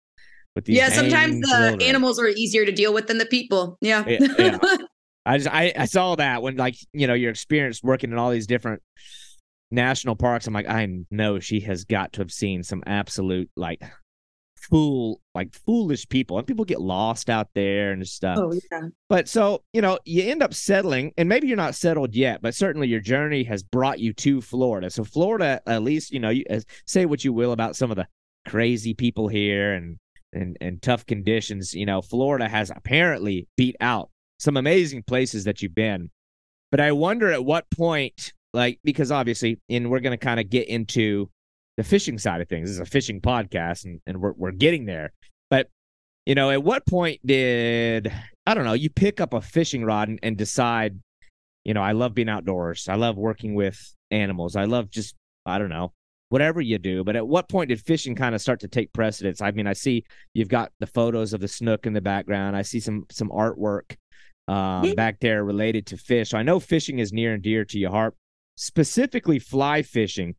[0.55, 1.83] With these yeah, sometimes the children.
[1.83, 3.79] animals are easier to deal with than the people.
[3.81, 4.05] Yeah.
[4.07, 4.59] Yeah, yeah.
[5.27, 8.31] I just I, I saw that when like you know your experience working in all
[8.31, 8.83] these different
[9.71, 10.47] national parks.
[10.47, 13.83] I'm like I know she has got to have seen some absolute like
[14.57, 18.39] fool like foolish people and people get lost out there and stuff.
[18.39, 18.83] oh, yeah.
[19.09, 22.55] But so you know you end up settling and maybe you're not settled yet, but
[22.55, 24.91] certainly your journey has brought you to Florida.
[24.91, 27.97] So Florida, at least you know you as- say what you will about some of
[27.97, 28.07] the
[28.47, 29.97] crazy people here and
[30.33, 31.73] and and tough conditions.
[31.73, 36.11] You know Florida has apparently beat out some amazing places that you've been.
[36.71, 40.51] But I wonder at what point, like, because obviously, and we're going to kind of
[40.51, 41.31] get into
[41.77, 42.69] the fishing side of things.
[42.69, 45.13] This is a fishing podcast, and, and we're, we're getting there.
[45.49, 45.69] But,
[46.27, 48.13] you know, at what point did,
[48.47, 50.99] I don't know, you pick up a fishing rod and, and decide,
[51.65, 52.89] you know, I love being outdoors.
[52.89, 53.79] I love working with
[54.11, 54.57] animals.
[54.57, 55.15] I love just,
[55.47, 55.93] I don't know,
[56.29, 57.05] whatever you do.
[57.05, 59.41] But at what point did fishing kind of start to take precedence?
[59.41, 62.57] I mean, I see you've got the photos of the snook in the background.
[62.57, 63.97] I see some some artwork
[64.49, 66.31] um, back there related to fish.
[66.31, 68.15] So I know fishing is near and dear to your heart.
[68.61, 70.35] Specifically fly fishing,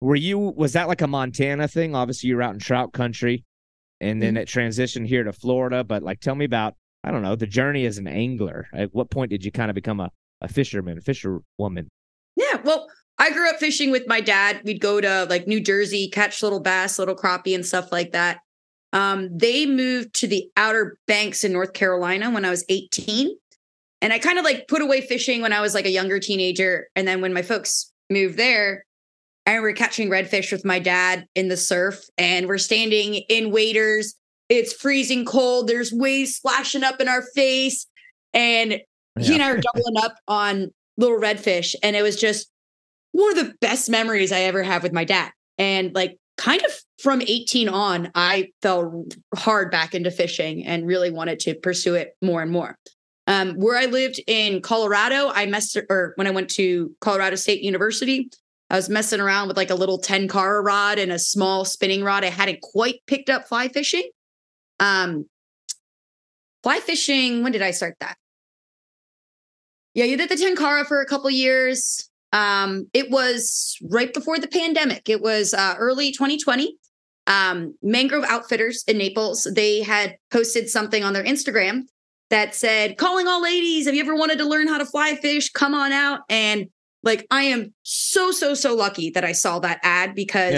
[0.00, 1.94] were you was that like a Montana thing?
[1.94, 3.44] Obviously, you're out in trout country,
[4.00, 4.42] and then mm-hmm.
[4.42, 5.84] it transitioned here to Florida.
[5.84, 8.66] But like, tell me about I don't know the journey as an angler.
[8.72, 10.10] At what point did you kind of become a
[10.40, 11.88] a fisherman, a fisherwoman?
[12.36, 12.86] Yeah, well,
[13.18, 14.62] I grew up fishing with my dad.
[14.64, 18.38] We'd go to like New Jersey, catch little bass, little crappie, and stuff like that.
[18.92, 23.36] Um, they moved to the Outer Banks in North Carolina when I was 18.
[24.00, 26.88] And I kind of like put away fishing when I was like a younger teenager.
[26.94, 28.84] And then when my folks moved there,
[29.46, 34.14] I we're catching redfish with my dad in the surf, and we're standing in waders.
[34.50, 35.68] It's freezing cold.
[35.68, 37.86] There's waves splashing up in our face.
[38.34, 39.22] And yeah.
[39.22, 41.74] he and I are doubling up on little redfish.
[41.82, 42.50] And it was just
[43.12, 45.30] one of the best memories I ever have with my dad.
[45.56, 46.72] And like kind of
[47.02, 52.12] from 18 on, I fell hard back into fishing and really wanted to pursue it
[52.22, 52.76] more and more.
[53.28, 57.60] Um, where I lived in Colorado, I messed, or when I went to Colorado State
[57.60, 58.30] University,
[58.70, 62.24] I was messing around with like a little tenkara rod and a small spinning rod.
[62.24, 64.08] I hadn't quite picked up fly fishing.
[64.80, 65.26] Um,
[66.62, 68.16] fly fishing, when did I start that?
[69.92, 72.08] Yeah, you did the tenkara for a couple years.
[72.32, 75.10] Um, it was right before the pandemic.
[75.10, 76.78] It was uh, early 2020.
[77.26, 81.82] Um, Mangrove Outfitters in Naples, they had posted something on their Instagram
[82.30, 85.50] that said, calling all ladies, have you ever wanted to learn how to fly fish?
[85.50, 86.20] Come on out.
[86.28, 86.66] And
[87.02, 90.54] like, I am so, so, so lucky that I saw that ad because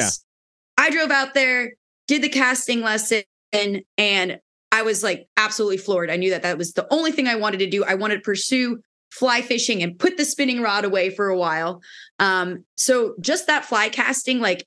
[0.78, 0.84] yeah.
[0.86, 1.74] I drove out there,
[2.08, 4.38] did the casting lesson, and
[4.72, 6.10] I was like absolutely floored.
[6.10, 7.84] I knew that that was the only thing I wanted to do.
[7.84, 11.82] I wanted to pursue fly fishing and put the spinning rod away for a while.
[12.18, 14.64] Um, so just that fly casting, like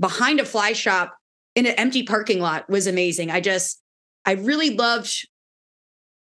[0.00, 1.14] behind a fly shop
[1.54, 3.30] in an empty parking lot, was amazing.
[3.30, 3.80] I just,
[4.24, 5.28] I really loved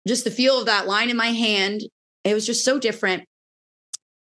[0.07, 1.81] just the feel of that line in my hand.
[2.23, 3.23] It was just so different.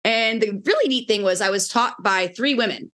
[0.05, 2.93] And the really neat thing was I was taught by three women.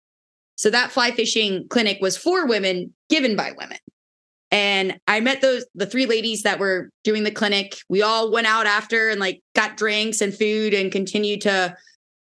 [0.56, 3.78] So that fly fishing clinic was for women given by women.
[4.50, 7.78] And I met those the three ladies that were doing the clinic.
[7.88, 11.74] We all went out after and like got drinks and food and continued to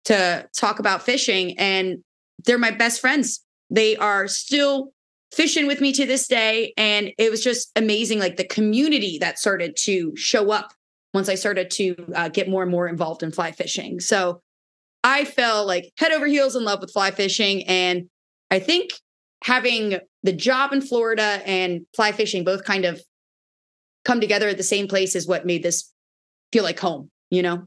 [0.06, 1.58] to talk about fishing.
[1.58, 1.98] And
[2.44, 3.44] they're my best friends.
[3.70, 4.92] They are still
[5.36, 6.72] fishing with me to this day.
[6.76, 10.72] And it was just amazing, like the community that started to show up
[11.12, 14.00] once I started to uh, get more and more involved in fly fishing.
[14.00, 14.40] So
[15.04, 17.64] I fell like head over heels in love with fly fishing.
[17.64, 18.08] And
[18.50, 18.92] I think
[19.44, 23.00] having the job in Florida and fly fishing both kind of
[24.04, 25.92] come together at the same place is what made this
[26.52, 27.64] feel like home, you know?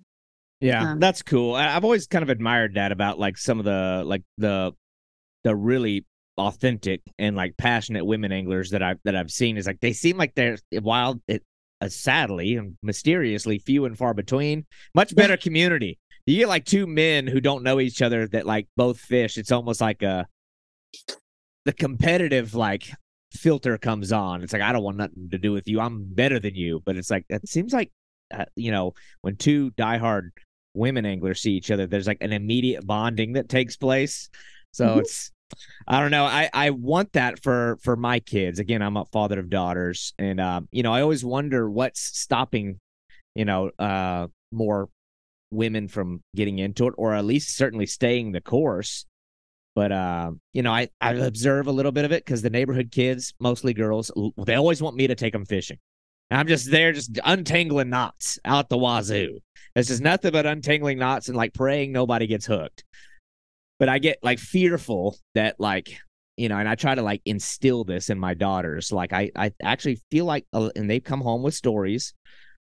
[0.60, 1.56] Yeah, um, that's cool.
[1.56, 4.74] I've always kind of admired that about like some of the like the
[5.44, 6.06] the really
[6.40, 10.18] authentic and like passionate women anglers that I've that I've seen is like they seem
[10.18, 11.44] like they're wild it
[11.82, 14.66] uh, sadly and mysteriously few and far between.
[14.96, 16.00] Much better community.
[16.26, 19.38] You get like two men who don't know each other that like both fish.
[19.38, 20.28] It's almost like a
[21.66, 22.92] the competitive like
[23.32, 24.44] filter comes on.
[24.44, 25.80] It's like I don't want nothing to do with you.
[25.80, 26.82] I'm better than you.
[26.86, 27.92] But it's like it seems like
[28.34, 30.30] uh, you know when two diehard
[30.74, 34.30] women anglers see each other, there's like an immediate bonding that takes place.
[34.72, 35.00] So mm-hmm.
[35.00, 35.32] it's
[35.88, 36.26] I don't know.
[36.26, 38.60] I I want that for for my kids.
[38.60, 42.80] Again, I'm a father of daughters, and um, you know I always wonder what's stopping
[43.36, 44.90] you know uh more
[45.52, 49.06] women from getting into it, or at least certainly staying the course.
[49.76, 52.92] But uh, you know, I I observe a little bit of it because the neighborhood
[52.92, 55.78] kids, mostly girls, they always want me to take them fishing.
[56.32, 59.40] I'm just there, just untangling knots out the wazoo.
[59.76, 62.84] This is nothing but untangling knots and like praying nobody gets hooked.
[63.80, 65.98] But I get like fearful that like
[66.38, 68.92] you know, and I try to like instill this in my daughters.
[68.92, 72.14] Like I I actually feel like, uh, and they come home with stories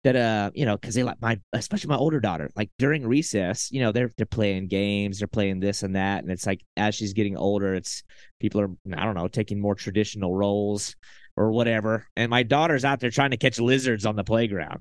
[0.04, 3.70] that uh you know because they like my especially my older daughter like during recess
[3.72, 6.96] you know they're they're playing games they're playing this and that and it's like as
[6.96, 8.04] she's getting older it's
[8.40, 10.96] people are i don't know taking more traditional roles
[11.36, 14.80] or whatever and my daughter's out there trying to catch lizards on the playground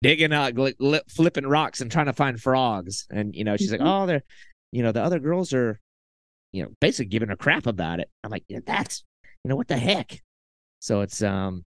[0.00, 0.54] digging out
[1.10, 3.84] flipping rocks and trying to find frogs and you know she's mm-hmm.
[3.84, 4.24] like oh they're
[4.72, 5.80] you know the other girls are
[6.52, 9.04] you know basically giving her crap about it i'm like yeah, that's
[9.44, 10.20] you know what the heck
[10.80, 11.64] so it's um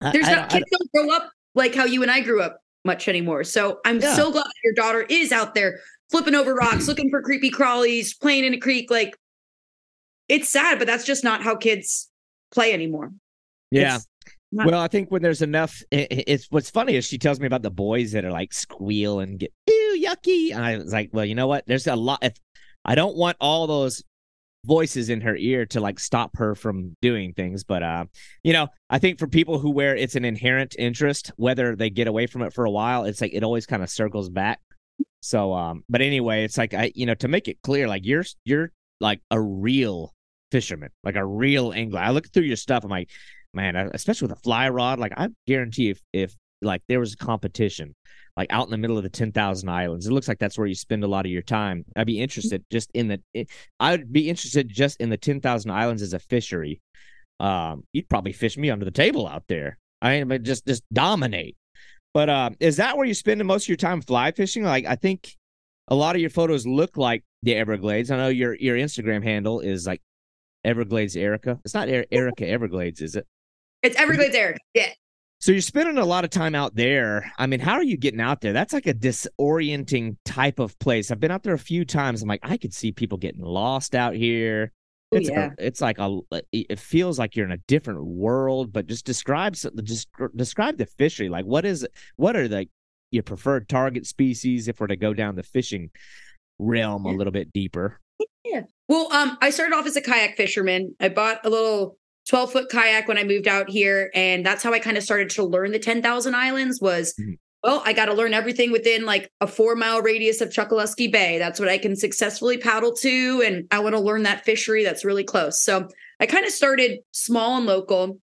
[0.00, 2.40] there's I, not I, kids I, don't grow up like how you and I grew
[2.40, 3.44] up much anymore.
[3.44, 4.14] So I'm yeah.
[4.14, 8.44] so glad your daughter is out there flipping over rocks, looking for creepy crawlies, playing
[8.44, 8.90] in a creek.
[8.90, 9.16] Like
[10.28, 12.08] it's sad, but that's just not how kids
[12.50, 13.12] play anymore.
[13.70, 13.98] Yeah.
[14.50, 17.60] Well, I think when there's enough, it, it's what's funny is she tells me about
[17.60, 19.52] the boys that are like squeal and get
[20.02, 20.54] yucky.
[20.54, 21.64] And I was like, well, you know what?
[21.66, 22.20] There's a lot.
[22.22, 22.36] If
[22.84, 24.02] I don't want all those
[24.66, 28.04] voices in her ear to like stop her from doing things but uh
[28.42, 32.08] you know i think for people who wear it's an inherent interest whether they get
[32.08, 34.58] away from it for a while it's like it always kind of circles back
[35.20, 38.24] So, um, but anyway, it's like I, you know, to make it clear, like you're
[38.44, 38.70] you're
[39.00, 40.12] like a real
[40.52, 42.00] fisherman, like a real angler.
[42.00, 43.10] I look through your stuff, I'm like,
[43.54, 47.16] man, especially with a fly rod, like I guarantee if if like there was a
[47.16, 47.94] competition,
[48.36, 50.66] like out in the middle of the ten thousand islands, it looks like that's where
[50.66, 51.84] you spend a lot of your time.
[51.96, 53.50] I'd be interested just in the, it,
[53.80, 56.80] I'd be interested just in the ten thousand islands as a fishery.
[57.40, 59.78] Um, you'd probably fish me under the table out there.
[60.02, 61.56] I mean, just just dominate.
[62.14, 64.64] But uh, is that where you spend most of your time fly fishing?
[64.64, 65.36] Like, I think
[65.88, 68.10] a lot of your photos look like the Everglades.
[68.10, 70.00] I know your your Instagram handle is like
[70.64, 71.60] Everglades Erica.
[71.64, 73.26] It's not Erica Everglades, is it?
[73.82, 74.58] It's Everglades Erica.
[74.74, 74.92] Yeah.
[75.40, 77.32] So you're spending a lot of time out there.
[77.38, 78.52] I mean, how are you getting out there?
[78.52, 81.10] That's like a disorienting type of place.
[81.10, 82.22] I've been out there a few times.
[82.22, 84.72] I'm like, I could see people getting lost out here.
[85.12, 85.50] It's yeah.
[85.58, 86.18] a, it's like a
[86.52, 88.72] it feels like you're in a different world.
[88.72, 91.28] But just describe just describe the fishery.
[91.28, 91.86] Like, what is
[92.16, 92.66] what are the
[93.10, 95.90] your preferred target species if we're to go down the fishing
[96.58, 98.00] realm a little bit deeper?
[98.44, 98.62] Yeah.
[98.88, 100.94] Well, um, I started off as a kayak fisherman.
[101.00, 101.96] I bought a little
[102.28, 104.10] 12 foot kayak when I moved out here.
[104.14, 107.32] And that's how I kind of started to learn the 10,000 islands was, mm-hmm.
[107.64, 111.38] well, I got to learn everything within like a four mile radius of Chokoloskee Bay.
[111.38, 113.42] That's what I can successfully paddle to.
[113.44, 115.62] And I want to learn that fishery that's really close.
[115.62, 115.88] So
[116.20, 118.20] I kind of started small and local.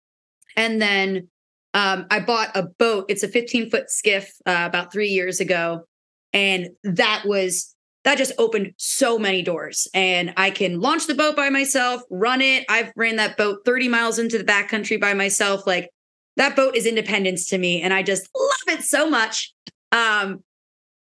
[0.55, 1.27] And then
[1.73, 3.05] um, I bought a boat.
[3.09, 5.85] It's a 15 foot skiff uh, about three years ago.
[6.31, 11.35] And that was that just opened so many doors and i can launch the boat
[11.35, 12.65] by myself run it.
[12.69, 15.65] I've ran that boat 30 miles into the backcountry by myself.
[15.65, 15.89] Like
[16.37, 19.53] that boat is independence to me and i just love it so much.
[19.91, 20.43] Um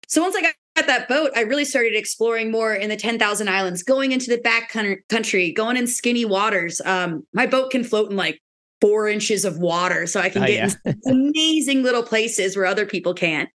[0.07, 0.53] so once i got
[0.87, 4.69] that boat i really started exploring more in the 10,000 islands going into the back
[5.09, 6.81] country going in skinny waters.
[6.85, 8.41] Um my boat can float in like
[8.81, 10.93] four inches of water so i can oh, get yeah.
[11.05, 13.49] in amazing little places where other people can't.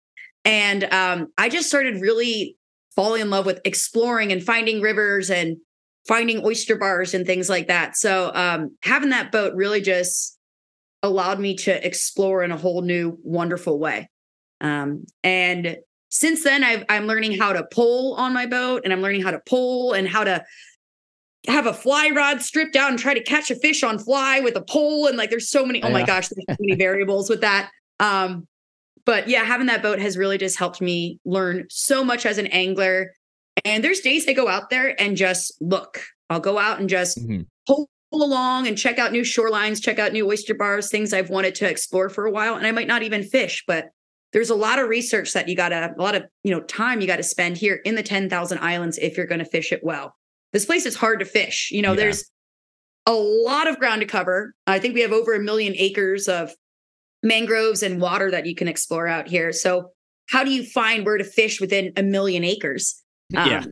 [0.46, 2.56] And um, I just started really
[2.96, 5.58] falling in love with exploring and finding rivers and
[6.08, 7.98] finding oyster bars and things like that.
[7.98, 10.38] So um, having that boat really just
[11.04, 14.10] allowed me to explore in a whole new, wonderful way.
[14.62, 15.78] Um, and
[16.10, 19.32] since then, i am learning how to pull on my boat, and I'm learning how
[19.32, 20.44] to pull and how to
[21.48, 24.56] have a fly rod stripped out and try to catch a fish on fly with
[24.56, 25.08] a pole.
[25.08, 25.84] And like, there's so many.
[25.84, 27.70] Oh my gosh, there's so many variables with that.
[28.00, 28.48] Um,
[29.06, 32.48] but yeah, having that boat has really just helped me learn so much as an
[32.48, 33.12] angler.
[33.64, 36.02] And there's days I go out there and just look.
[36.30, 37.44] I'll go out and just mm-hmm.
[37.68, 41.56] pull along and check out new shorelines, check out new oyster bars, things I've wanted
[41.56, 42.56] to explore for a while.
[42.56, 43.90] And I might not even fish, but
[44.34, 47.00] there's a lot of research that you got to, a lot of, you know, time
[47.00, 49.84] you got to spend here in the 10,000 islands if you're going to fish it
[49.84, 50.16] well.
[50.52, 51.70] This place is hard to fish.
[51.72, 51.98] You know, yeah.
[51.98, 52.30] there's
[53.06, 54.54] a lot of ground to cover.
[54.68, 56.52] I think we have over a million acres of
[57.26, 59.52] mangroves and water that you can explore out here.
[59.52, 59.90] So,
[60.30, 63.02] how do you find where to fish within a million acres?
[63.36, 63.66] Um, yeah.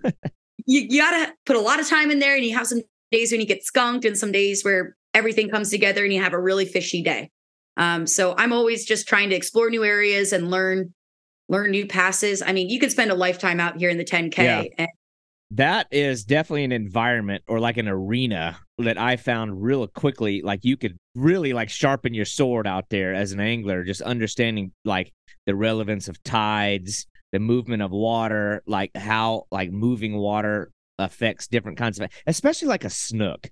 [0.65, 2.81] you, you got to put a lot of time in there, and you have some
[3.11, 6.33] days when you get skunked, and some days where everything comes together and you have
[6.33, 7.29] a really fishy day.
[7.77, 10.93] Um, so, I'm always just trying to explore new areas and learn
[11.49, 12.41] learn new passes.
[12.41, 14.63] I mean, you could spend a lifetime out here in the 10K yeah.
[14.77, 14.87] and
[15.55, 20.41] that is definitely an environment or like an arena that I found real quickly.
[20.41, 24.71] Like you could really like sharpen your sword out there as an angler, just understanding
[24.83, 25.11] like
[25.45, 31.77] the relevance of tides, the movement of water, like how like moving water affects different
[31.77, 33.49] kinds of, especially like a snook.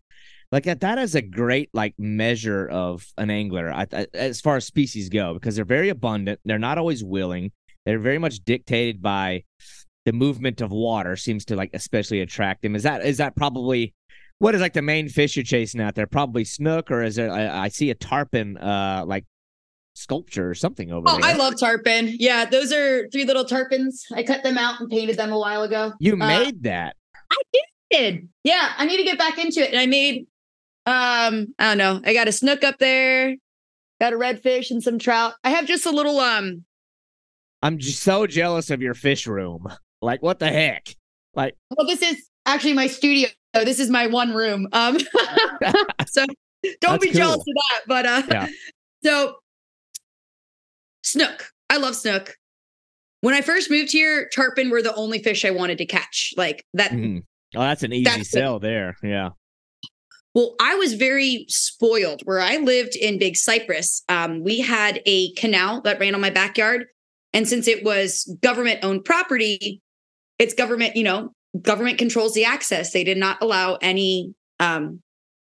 [0.52, 4.58] Like that, that is a great like measure of an angler I, I, as far
[4.58, 6.40] as species go because they're very abundant.
[6.46, 7.52] They're not always willing.
[7.86, 9.44] They're very much dictated by
[10.06, 12.76] the movement of water seems to like especially attract him.
[12.76, 13.94] Is that is that probably
[14.40, 16.08] what is like the main fish you're chasing out there?
[16.08, 17.32] Probably snook, or is there?
[17.32, 19.26] I, I see a tarpon, uh, like
[19.94, 21.16] sculpture or something over there?
[21.16, 21.30] oh, there.
[21.30, 22.16] I love tarpon.
[22.18, 24.02] Yeah, those are three little tarpons.
[24.14, 25.94] I cut them out and painted them a while ago.
[26.00, 26.96] You uh, made that?
[27.32, 27.38] I
[27.92, 28.30] did.
[28.44, 29.70] Yeah, I need to get back into it.
[29.70, 30.26] And I made,
[30.88, 32.02] um, I don't know.
[32.04, 33.36] I got a snook up there,
[34.00, 35.36] got a redfish and some trout.
[35.44, 36.66] I have just a little, um.
[37.62, 39.68] I'm just so jealous of your fish room.
[40.02, 40.96] Like, what the heck?
[41.36, 43.30] Like, well, this is actually my studio.
[43.54, 44.68] This is my one room.
[44.72, 44.98] Um,
[46.08, 46.26] so
[46.80, 47.18] don't be cool.
[47.18, 47.82] jealous of that.
[47.88, 48.48] But uh, yeah.
[49.04, 49.36] so
[51.04, 51.52] snook.
[51.70, 52.36] I love snook.
[53.22, 56.34] When I first moved here, tarpon were the only fish I wanted to catch.
[56.38, 56.92] Like that.
[56.92, 57.20] Mm-hmm.
[57.56, 58.96] Oh, that's an easy that's sell the, there.
[59.04, 59.30] Yeah.
[60.34, 64.02] Well, I was very spoiled where I lived in Big Cypress.
[64.08, 66.86] Um, we had a canal that ran on my backyard.
[67.34, 69.82] And since it was government owned property,
[70.42, 71.32] it's government, you know,
[71.62, 72.92] government controls the access.
[72.92, 75.02] They did not allow any um,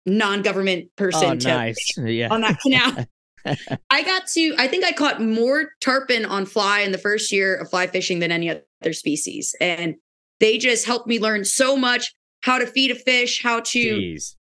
[0.05, 1.97] non-government person oh, to nice.
[1.97, 2.29] yeah.
[2.31, 3.07] on that canal.
[3.91, 7.57] I got to, I think I caught more tarpon on fly in the first year
[7.57, 9.55] of fly fishing than any other species.
[9.59, 9.95] And
[10.39, 14.37] they just helped me learn so much how to feed a fish, how to Jeez.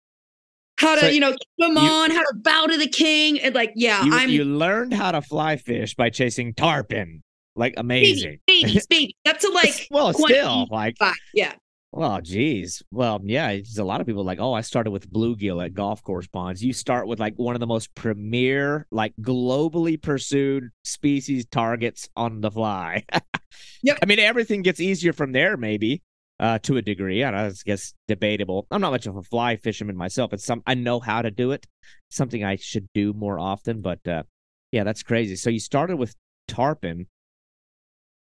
[0.76, 3.40] how to, so you know, keep them you, on, how to bow to the king.
[3.40, 7.23] And like, yeah, you, I'm you learned how to fly fish by chasing tarpon.
[7.56, 8.40] Like amazing.
[8.46, 10.96] Babies, babies, That's a like well, still like
[11.32, 11.54] yeah.
[11.92, 12.82] Well, geez.
[12.90, 16.26] Well, yeah, a lot of people like, oh, I started with bluegill at golf course
[16.26, 16.64] ponds.
[16.64, 22.40] You start with like one of the most premier, like globally pursued species targets on
[22.40, 23.04] the fly.
[23.84, 23.98] yep.
[24.02, 26.02] I mean, everything gets easier from there, maybe
[26.40, 27.22] uh, to a degree.
[27.22, 28.66] I guess debatable.
[28.70, 30.32] I'm not much of a fly fisherman myself.
[30.32, 31.66] It's some I know how to do it.
[32.10, 33.80] Something I should do more often.
[33.80, 34.24] But uh,
[34.72, 35.36] yeah, that's crazy.
[35.36, 36.14] So you started with
[36.48, 37.06] tarpon.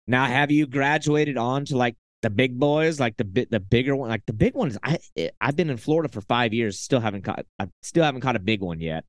[0.07, 3.95] Now, have you graduated on to like the big boys, like the bit the bigger
[3.95, 4.77] one, like the big ones.
[4.83, 7.45] I eh, I've been in Florida for five years, still haven't caught.
[7.59, 9.05] I still haven't caught a big one yet.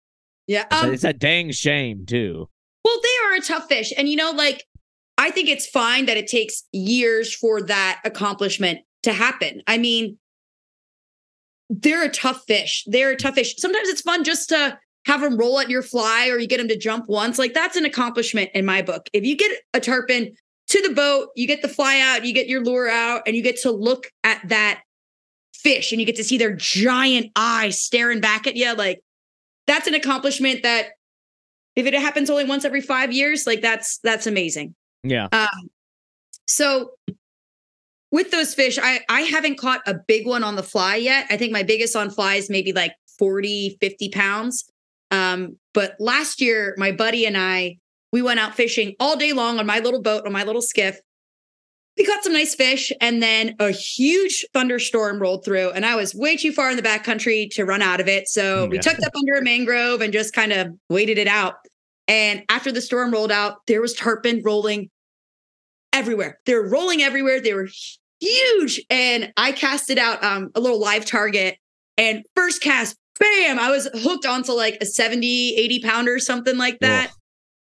[0.47, 2.49] Yeah, um, it's a dang shame too.
[2.85, 4.65] Well, they are a tough fish, and you know, like
[5.19, 9.63] I think it's fine that it takes years for that accomplishment to happen.
[9.67, 10.19] I mean,
[11.69, 12.85] they're a tough fish.
[12.87, 13.55] They're a tough fish.
[13.59, 16.69] Sometimes it's fun just to have them roll at your fly, or you get them
[16.69, 17.39] to jump once.
[17.39, 19.09] Like that's an accomplishment in my book.
[19.13, 20.33] If you get a tarpon
[20.73, 23.43] to the boat, you get the fly out, you get your lure out, and you
[23.43, 24.83] get to look at that
[25.55, 28.75] fish and you get to see their giant eyes staring back at you.
[28.75, 29.01] Like
[29.67, 30.87] that's an accomplishment that
[31.77, 34.75] if it happens only once every five years, like that's that's amazing.
[35.05, 35.29] Yeah.
[35.33, 35.71] Um,
[36.47, 36.93] so
[38.11, 41.27] with those fish, I I haven't caught a big one on the fly yet.
[41.29, 44.65] I think my biggest on fly is maybe like 40, 50 pounds.
[45.11, 47.77] Um, but last year, my buddy and I
[48.13, 51.01] we went out fishing all day long on my little boat, on my little skiff.
[51.97, 56.15] We caught some nice fish, and then a huge thunderstorm rolled through, and I was
[56.15, 58.29] way too far in the backcountry to run out of it.
[58.29, 58.69] So yeah.
[58.69, 61.55] we tucked up under a mangrove and just kind of waited it out.
[62.09, 64.91] And after the storm rolled out, there was tarpon rolling
[65.93, 66.39] everywhere.
[66.47, 67.41] They were rolling everywhere.
[67.41, 67.69] They were
[68.21, 68.81] huge.
[68.89, 71.59] And I casted out um, a little live target.
[71.99, 76.81] And first cast, bam, I was hooked onto like a 70, 80 pounder, something like
[76.81, 77.13] that.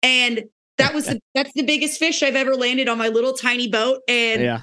[0.02, 0.44] And
[0.78, 4.00] that was the, that's the biggest fish I've ever landed on my little tiny boat.
[4.08, 4.60] And yeah.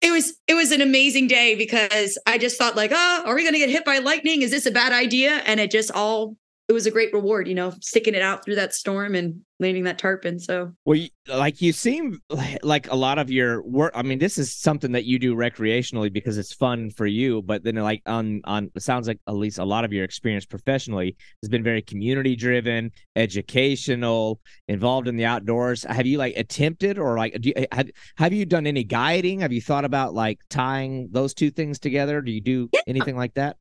[0.00, 3.44] it was it was an amazing day because I just thought like, oh, are we
[3.44, 4.42] gonna get hit by lightning?
[4.42, 5.42] Is this a bad idea?
[5.46, 6.36] And it just all
[6.68, 9.84] it was a great reward, you know, sticking it out through that storm and landing
[9.84, 10.40] that tarpon.
[10.40, 12.18] So, well, like you seem
[12.62, 13.92] like a lot of your work.
[13.94, 17.42] I mean, this is something that you do recreationally because it's fun for you.
[17.42, 20.44] But then, like on on, it sounds like at least a lot of your experience
[20.44, 25.84] professionally has been very community driven, educational, involved in the outdoors.
[25.84, 29.38] Have you like attempted or like do you, have have you done any guiding?
[29.40, 32.20] Have you thought about like tying those two things together?
[32.20, 32.80] Do you do yeah.
[32.88, 33.56] anything like that?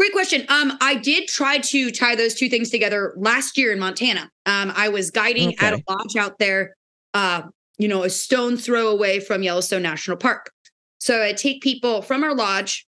[0.00, 0.46] Great question.
[0.48, 4.30] Um, I did try to tie those two things together last year in Montana.
[4.46, 5.66] Um, I was guiding okay.
[5.66, 6.74] at a lodge out there,
[7.12, 7.42] uh,
[7.76, 10.52] you know, a stone throw away from Yellowstone National Park.
[11.00, 12.86] So I take people from our lodge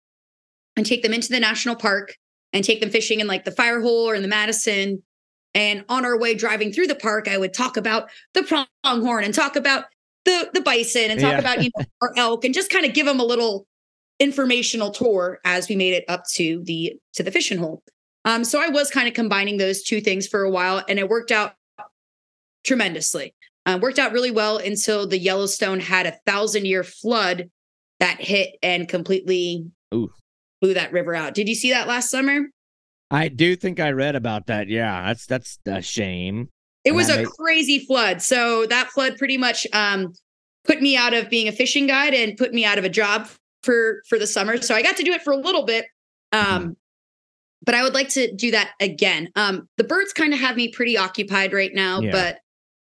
[0.75, 2.13] and take them into the national park
[2.51, 5.01] and take them fishing in like the Firehole or in the Madison.
[5.55, 8.43] And on our way driving through the park, I would talk about the
[8.83, 9.85] pronghorn and talk about
[10.25, 11.39] the the bison and talk yeah.
[11.39, 13.65] about you know our elk and just kind of give them a little
[14.19, 17.83] informational tour as we made it up to the to the fishing hole.
[18.25, 21.09] Um, so I was kind of combining those two things for a while, and it
[21.09, 21.53] worked out
[22.65, 23.33] tremendously.
[23.65, 27.49] Uh, worked out really well until the Yellowstone had a thousand year flood
[27.99, 30.09] that hit and completely Ooh.
[30.61, 31.33] blew that river out.
[31.33, 32.47] Did you see that last summer?
[33.09, 34.67] I do think I read about that.
[34.67, 36.49] Yeah, that's that's a shame.
[36.83, 38.21] It was a crazy flood.
[38.21, 40.13] So that flood pretty much um,
[40.63, 43.27] put me out of being a fishing guide and put me out of a job
[43.67, 44.59] for for the summer.
[44.61, 45.85] So I got to do it for a little bit.
[46.31, 46.71] Um, mm-hmm.
[47.65, 49.29] but I would like to do that again.
[49.35, 52.11] Um, the birds kind of have me pretty occupied right now, yeah.
[52.11, 52.39] but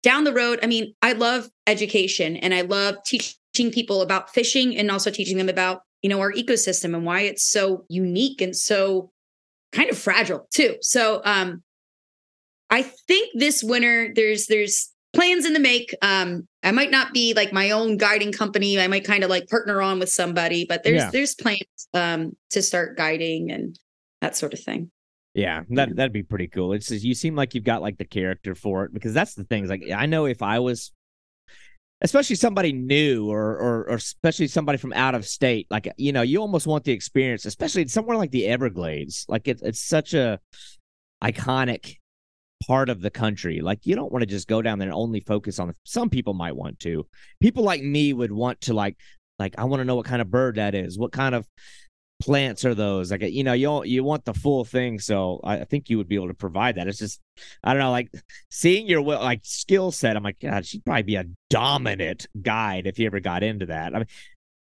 [0.04, 4.76] down the road, I mean, I love education and I love teaching people about fishing
[4.76, 8.56] and also teaching them about, you know, our ecosystem and why it's so unique and
[8.56, 9.12] so
[9.72, 10.78] kind of fragile too.
[10.82, 11.64] So um
[12.70, 15.96] I think this winter there's there's plans in the make.
[16.02, 18.80] Um, I might not be like my own guiding company.
[18.80, 21.10] I might kind of like partner on with somebody, but there's yeah.
[21.12, 21.60] there's plans
[21.94, 23.78] um to start guiding and
[24.22, 24.92] that sort of thing.
[25.34, 26.74] Yeah, that that'd be pretty cool.
[26.74, 29.44] It's just, you seem like you've got like the character for it because that's the
[29.44, 29.68] thing.
[29.68, 30.92] Like I know if I was
[32.02, 36.24] especially somebody new or, or or especially somebody from out of state like you know
[36.24, 40.40] you almost want the experience especially somewhere like the everglades like it, it's such a
[41.24, 41.98] iconic
[42.68, 43.62] part of the country.
[43.62, 46.34] Like you don't want to just go down there and only focus on some people
[46.34, 47.06] might want to.
[47.42, 48.98] People like me would want to like
[49.40, 50.98] like I want to know what kind of bird that is.
[50.98, 51.48] What kind of
[52.22, 53.12] plants are those?
[53.12, 55.00] Like, you know, you you want the full thing.
[55.00, 56.88] So I think you would be able to provide that.
[56.88, 57.20] It's just,
[57.64, 58.10] I don't know, like
[58.50, 60.16] seeing your like skill set.
[60.16, 63.94] I'm like, God, she'd probably be a dominant guide if you ever got into that.
[63.94, 64.08] I mean,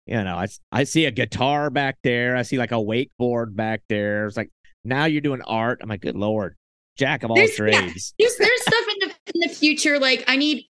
[0.08, 2.36] you know, I I see a guitar back there.
[2.36, 4.26] I see like a wakeboard back there.
[4.26, 4.52] It's like
[4.84, 5.80] now you're doing art.
[5.82, 6.56] I'm like, good lord,
[6.98, 8.14] jack of all there's, trades.
[8.18, 10.00] Yeah, there's, there's stuff in the in the future.
[10.00, 10.66] Like I need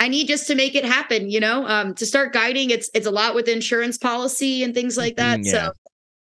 [0.00, 2.70] I need just to make it happen, you know, um, to start guiding.
[2.70, 5.40] It's it's a lot with insurance policy and things like that.
[5.42, 5.52] Yeah.
[5.52, 5.72] So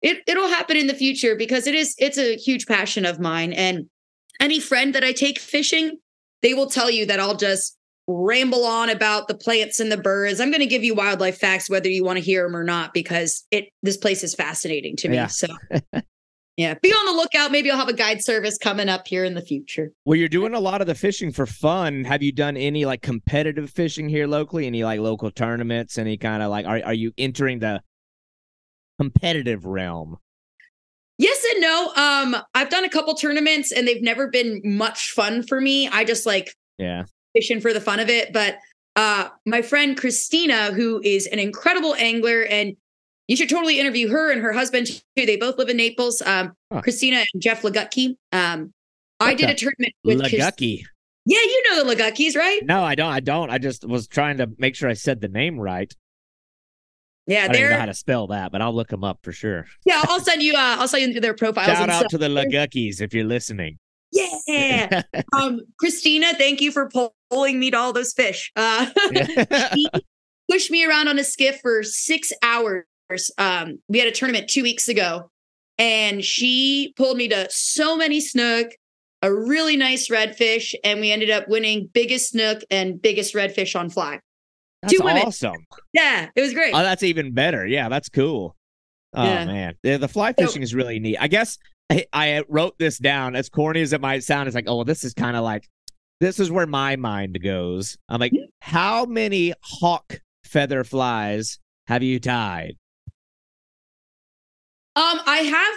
[0.03, 3.53] it it'll happen in the future because it is it's a huge passion of mine.
[3.53, 3.89] And
[4.41, 5.99] any friend that I take fishing,
[6.43, 10.41] they will tell you that I'll just ramble on about the plants and the birds.
[10.41, 12.95] I'm going to give you wildlife facts whether you want to hear them or not
[12.95, 15.17] because it this place is fascinating to me.
[15.17, 15.27] Yeah.
[15.27, 15.49] So
[16.57, 17.53] Yeah, be on the lookout.
[17.53, 19.91] Maybe I'll have a guide service coming up here in the future.
[20.07, 22.05] Well, you're doing a lot of the fishing for fun.
[22.05, 24.67] Have you done any like competitive fishing here locally?
[24.67, 25.99] Any like local tournaments?
[25.99, 27.83] Any kind of like are are you entering the
[28.99, 30.17] competitive realm?
[31.19, 31.93] Yes and no.
[31.95, 35.89] Um, I've done a couple tournaments and they've never been much fun for me.
[35.89, 37.05] I just like yeah
[37.35, 38.33] fishing for the fun of it.
[38.33, 38.57] But
[38.97, 42.77] uh, my friend Christina, who is an incredible angler and
[43.29, 45.27] you should totally interview her and her husband too.
[45.27, 46.23] They both live in Naples.
[46.23, 46.83] Um, huh.
[46.83, 48.17] Christina and Jeff Legutke.
[48.33, 48.73] Um,
[49.19, 50.83] I did a tournament with Legutke.
[51.25, 52.61] yeah, you know the Legutkes, right?
[52.65, 53.11] No, I don't.
[53.11, 53.51] I don't.
[53.51, 55.93] I just was trying to make sure I said the name right.
[57.27, 59.67] Yeah, I don't know how to spell that, but I'll look them up for sure.
[59.85, 60.53] Yeah, I'll send you.
[60.53, 61.67] Uh, I'll send you their profiles.
[61.67, 62.11] Shout out stuff.
[62.11, 63.79] to the Legutkes if you're listening.
[64.13, 65.03] Yeah.
[65.37, 66.89] um, Christina, thank you for
[67.31, 68.53] pulling me to all those fish.
[68.55, 68.87] Uh,
[69.75, 69.89] she
[70.49, 72.85] pushed me around on a skiff for six hours
[73.39, 75.31] um, we had a tournament two weeks ago,
[75.79, 78.69] and she pulled me to so many snook,
[79.23, 83.91] a really nice redfish, and we ended up winning biggest snook and biggest redfish on
[83.91, 84.21] fly.
[84.83, 85.23] That's two women.
[85.27, 85.67] awesome.
[85.93, 86.75] Yeah, it was great.
[86.75, 87.67] Oh, that's even better.
[87.67, 88.55] Yeah, that's cool.
[89.15, 89.45] Oh yeah.
[89.45, 91.17] man, the, the fly fishing so, is really neat.
[91.19, 91.57] I guess
[91.91, 94.47] I, I, wrote this down as corny as it might sound.
[94.47, 95.67] It's like, oh, well, this is kind of like
[96.21, 97.97] this is where my mind goes.
[98.09, 98.45] I'm like, mm-hmm.
[98.61, 102.77] how many hawk feather flies have you tied?
[104.97, 105.75] Um, I have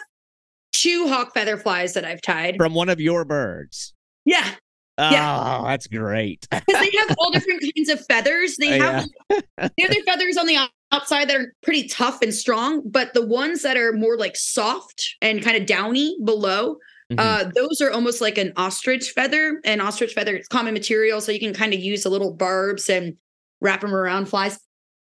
[0.71, 3.93] two hawk feather flies that I've tied from one of your birds.
[4.25, 4.49] Yeah.
[4.97, 5.63] Oh, yeah.
[5.65, 6.47] that's great.
[6.51, 8.55] Because they have all different kinds of feathers.
[8.57, 9.39] They have yeah.
[9.57, 10.57] they have their feathers on the
[10.91, 15.15] outside that are pretty tough and strong, but the ones that are more like soft
[15.21, 16.77] and kind of downy below,
[17.11, 17.19] mm-hmm.
[17.19, 19.59] uh, those are almost like an ostrich feather.
[19.65, 22.89] And ostrich feather is common material, so you can kind of use the little barbs
[22.89, 23.15] and
[23.61, 24.59] wrap them around flies.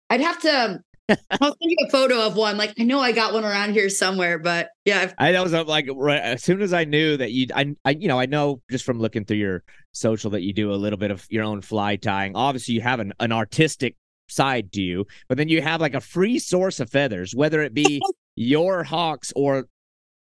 [0.09, 0.81] I'd have to
[1.31, 2.57] I'll send you a photo of one.
[2.57, 5.01] Like I know I got one around here somewhere, but yeah.
[5.19, 8.09] I've- I was like right as soon as I knew that you, I, I, you
[8.09, 11.11] know, I know just from looking through your social that you do a little bit
[11.11, 12.35] of your own fly tying.
[12.35, 13.97] Obviously, you have an, an artistic
[14.29, 17.73] side to you, but then you have like a free source of feathers, whether it
[17.73, 18.01] be
[18.35, 19.67] your hawks or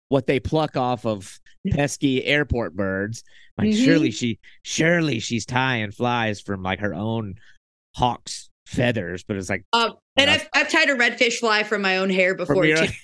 [0.08, 3.24] what they pluck off of pesky airport birds.
[3.58, 3.84] Like mm-hmm.
[3.84, 7.36] surely she, surely she's tying flies from like her own
[7.96, 9.66] hawks feathers, but it's like.
[9.74, 12.66] Um, and I've, I've tied a redfish fly from my own hair before.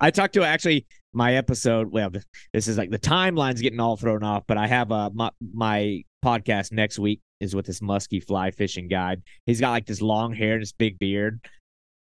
[0.00, 1.92] I talked to actually my episode.
[1.92, 2.10] Well,
[2.52, 6.02] this is like the timeline's getting all thrown off, but I have uh, my, my
[6.24, 9.22] podcast next week is with this musky fly fishing guide.
[9.46, 11.40] He's got like this long hair and this big beard.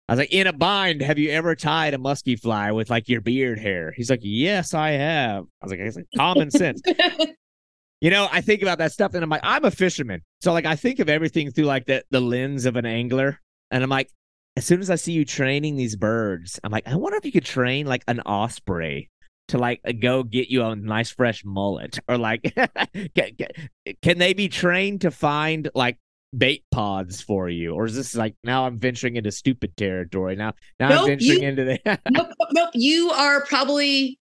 [0.09, 3.09] I was like, in a bind, have you ever tied a musky fly with like
[3.09, 3.93] your beard hair?
[3.97, 5.45] He's like, yes, I have.
[5.63, 6.83] I was like, it's like common sense.
[8.05, 10.21] You know, I think about that stuff and I'm like, I'm a fisherman.
[10.43, 13.41] So like I think of everything through like the, the lens of an angler.
[13.71, 14.11] And I'm like,
[14.59, 17.33] as soon as I see you training these birds, I'm like, I wonder if you
[17.33, 19.11] could train like an osprey
[19.49, 22.43] to like go get you a nice fresh mullet or like
[23.15, 23.31] can,
[24.03, 25.97] can they be trained to find like
[26.37, 30.53] bait pods for you or is this like now i'm venturing into stupid territory now
[30.81, 34.19] now nope, i'm venturing you, into the nope, nope you are probably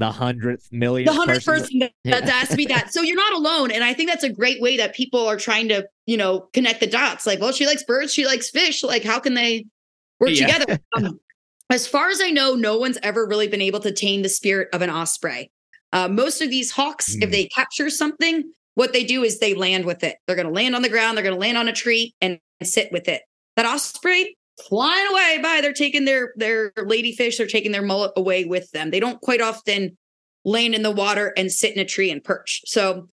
[0.00, 2.90] the hundredth million the hundredth person, that, that has to be that.
[2.92, 3.70] So you're not alone.
[3.70, 6.80] And i think that's a great way that people are trying to you know connect
[6.80, 7.26] the dots.
[7.26, 8.12] Like well she likes birds.
[8.12, 8.82] She likes fish.
[8.82, 9.66] Like how can they
[10.18, 10.46] work yeah.
[10.46, 10.78] together?
[10.96, 11.20] Um,
[11.70, 14.68] as far as i know no one's ever really been able to tame the spirit
[14.72, 15.52] of an osprey.
[15.92, 17.22] Uh, most of these hawks mm.
[17.22, 20.16] if they capture something what they do is they land with it.
[20.26, 21.16] They're going to land on the ground.
[21.16, 23.22] They're going to land on a tree and sit with it.
[23.56, 24.36] That osprey
[24.70, 25.60] flying away by.
[25.60, 28.90] They're taking their their ladyfish, they're taking their mullet away with them.
[28.90, 29.98] They don't quite often
[30.44, 32.62] land in the water and sit in a tree and perch.
[32.64, 33.08] So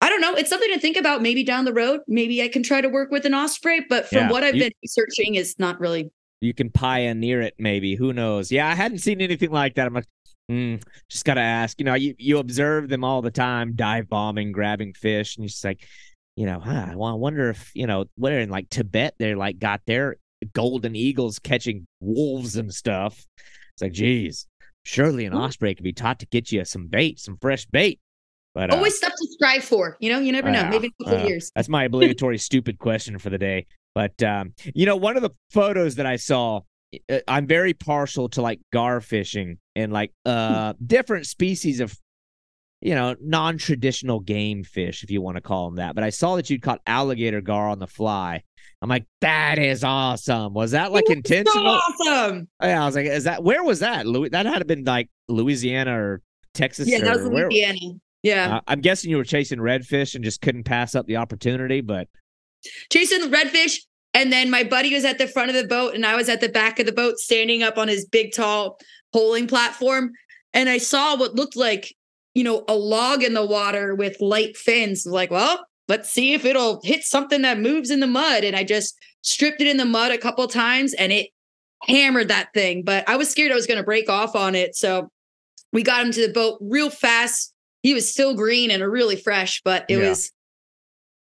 [0.00, 0.34] I don't know.
[0.34, 2.00] It's something to think about maybe down the road.
[2.08, 4.62] Maybe I can try to work with an osprey, but from yeah, what I've you,
[4.62, 6.10] been researching is not really
[6.40, 7.94] you can pioneer it maybe.
[7.94, 8.52] Who knows?
[8.52, 9.86] Yeah, I hadn't seen anything like that.
[9.86, 10.06] I'm like,
[10.50, 11.78] mm, just gotta ask.
[11.78, 15.48] You know, you, you observe them all the time, dive bombing, grabbing fish, and you're
[15.48, 15.86] just like,
[16.36, 19.80] you know, huh, I wonder if, you know, where in like Tibet they're like got
[19.86, 20.16] their
[20.52, 23.26] golden eagles catching wolves and stuff.
[23.74, 24.46] It's like, geez,
[24.84, 28.00] surely an osprey could be taught to get you some bait, some fresh bait.
[28.54, 29.96] But uh, always stuff to strive for.
[30.00, 30.60] You know, you never know.
[30.60, 31.50] Uh, Maybe in a couple uh, years.
[31.54, 33.66] That's my obligatory stupid question for the day.
[33.94, 36.60] But um, you know, one of the photos that I saw,
[37.10, 41.98] uh, I'm very partial to like gar fishing and like uh different species of
[42.86, 46.36] you know non-traditional game fish if you want to call them that but i saw
[46.36, 48.42] that you'd caught alligator gar on the fly.
[48.82, 50.52] I'm like that is awesome.
[50.52, 52.48] Was that like intentional so awesome!
[52.62, 54.06] Yeah i was like is that where was that?
[54.06, 56.22] Louis that had been like louisiana or
[56.54, 57.78] texas yeah or that was louisiana.
[57.80, 57.94] Where?
[58.22, 58.56] yeah.
[58.56, 62.06] Uh, i'm guessing you were chasing redfish and just couldn't pass up the opportunity but
[62.92, 63.78] chasing redfish
[64.14, 66.40] and then my buddy was at the front of the boat and i was at
[66.40, 68.78] the back of the boat standing up on his big tall
[69.12, 70.12] poling platform
[70.52, 71.92] and i saw what looked like
[72.36, 75.06] you know, a log in the water with light fins.
[75.06, 78.44] Like, well, let's see if it'll hit something that moves in the mud.
[78.44, 81.30] And I just stripped it in the mud a couple times and it
[81.84, 82.82] hammered that thing.
[82.82, 84.76] But I was scared I was going to break off on it.
[84.76, 85.08] So
[85.72, 87.54] we got him to the boat real fast.
[87.82, 90.10] He was still green and really fresh, but it yeah.
[90.10, 90.30] was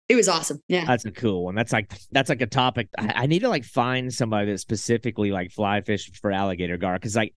[0.08, 0.62] it was awesome.
[0.68, 0.86] Yeah.
[0.86, 1.54] That's a cool one.
[1.54, 2.88] That's like that's like a topic.
[2.96, 6.94] I, I need to like find somebody that specifically like fly fish for alligator gar
[6.94, 7.34] because like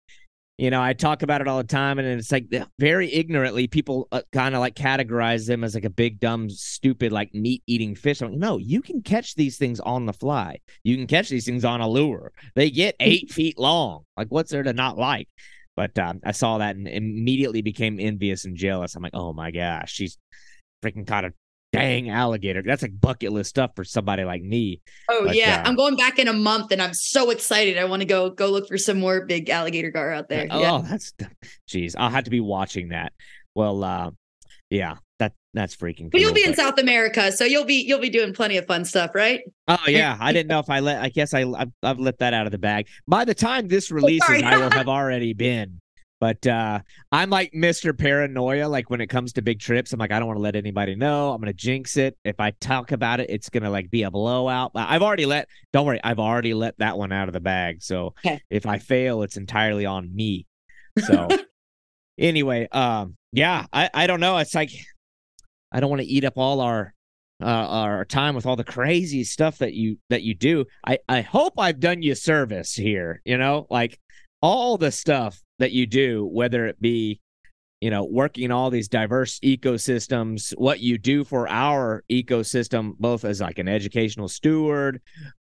[0.58, 2.48] you know, I talk about it all the time, and it's like
[2.80, 7.12] very ignorantly people uh, kind of like categorize them as like a big, dumb, stupid,
[7.12, 8.22] like meat eating fish.
[8.22, 10.60] I'm like, no, you can catch these things on the fly.
[10.84, 12.32] You can catch these things on a lure.
[12.56, 14.04] They get eight feet long.
[14.16, 15.28] Like, what's there to not like?
[15.76, 18.96] But um, I saw that and immediately became envious and jealous.
[18.96, 20.18] I'm like, oh my gosh, she's
[20.82, 21.34] freaking caught a
[21.76, 22.62] dang alligator.
[22.62, 24.82] That's like bucket list stuff for somebody like me.
[25.10, 27.78] Oh but, yeah, uh, I'm going back in a month, and I'm so excited.
[27.78, 30.48] I want to go go look for some more big alligator gar out there.
[30.50, 30.82] Oh, yeah.
[30.90, 31.14] that's
[31.68, 33.14] geez, I'll have to be watching that.
[33.54, 34.12] Well, uh,
[34.70, 36.12] yeah, that that's freaking.
[36.12, 36.50] But cool, you'll be but...
[36.50, 39.42] in South America, so you'll be you'll be doing plenty of fun stuff, right?
[39.68, 41.02] Oh yeah, I didn't know if I let.
[41.02, 42.88] I guess I I've, I've let that out of the bag.
[43.08, 45.80] By the time this oh, releases, oh, I will have already been.
[46.20, 46.80] But uh,
[47.12, 47.98] I'm like Mr.
[47.98, 48.68] Paranoia.
[48.68, 50.96] Like when it comes to big trips, I'm like, I don't want to let anybody
[50.96, 51.32] know.
[51.32, 52.18] I'm gonna jinx it.
[52.24, 54.72] If I talk about it, it's gonna like be a blowout.
[54.76, 55.48] I've already let.
[55.74, 57.84] Don't worry, I've already let that one out of the bag.
[57.84, 58.40] So okay.
[58.50, 60.46] if I fail, it's entirely on me.
[61.00, 61.28] So
[62.18, 64.38] anyway, um, yeah, I I don't know.
[64.38, 64.72] It's like
[65.72, 66.94] I don't want to eat up all our
[67.42, 70.66] uh, our time with all the crazy stuff that you that you do.
[70.86, 73.22] I I hope I've done you service here.
[73.26, 74.00] You know, like
[74.46, 77.20] all the stuff that you do, whether it be,
[77.82, 83.26] you know, working in all these diverse ecosystems, what you do for our ecosystem, both
[83.26, 85.02] as like an educational steward,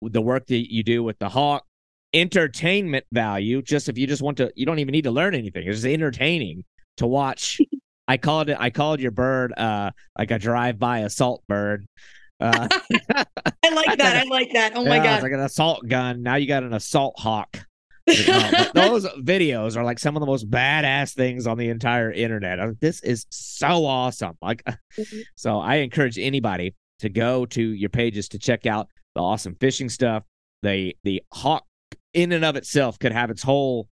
[0.01, 1.65] the work that you do with the hawk,
[2.13, 3.63] entertainment value.
[3.63, 5.67] Just if you just want to, you don't even need to learn anything.
[5.67, 6.63] It's just entertaining
[6.99, 7.61] to watch.
[8.07, 8.57] I called it.
[8.61, 11.85] I called your bird uh like a drive-by assault bird.
[12.39, 12.69] Uh,
[13.13, 14.17] I like that.
[14.19, 14.77] I like that.
[14.77, 15.15] Oh my god!
[15.15, 16.23] It's like an assault gun.
[16.23, 17.59] Now you got an assault hawk
[18.75, 22.59] those videos are like some of the most badass things on the entire internet.
[22.59, 24.37] Like, this is so awesome.
[24.43, 24.63] Like,
[24.99, 25.21] mm-hmm.
[25.37, 29.89] so I encourage anybody to go to your pages to check out the awesome fishing
[29.89, 30.25] stuff.
[30.63, 31.65] The the hawk
[32.13, 33.89] in and of itself could have its whole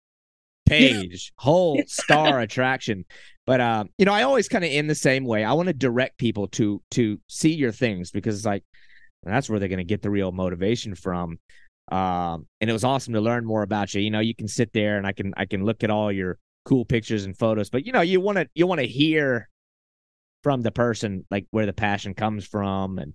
[0.66, 3.04] page, whole star attraction.
[3.46, 5.44] But um, you know, I always kind of in the same way.
[5.44, 8.64] I want to direct people to to see your things because it's like
[9.22, 11.38] that's where they're going to get the real motivation from.
[11.90, 14.00] Um, and it was awesome to learn more about you.
[14.00, 16.38] You know, you can sit there and I can I can look at all your
[16.64, 19.48] cool pictures and photos, but you know, you want to you want to hear
[20.42, 23.14] from the person like where the passion comes from and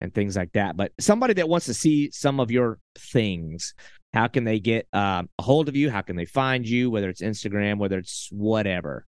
[0.00, 0.76] and things like that.
[0.76, 3.74] But somebody that wants to see some of your things,
[4.12, 5.90] how can they get um, a hold of you?
[5.90, 6.90] How can they find you?
[6.90, 9.06] Whether it's Instagram, whether it's whatever.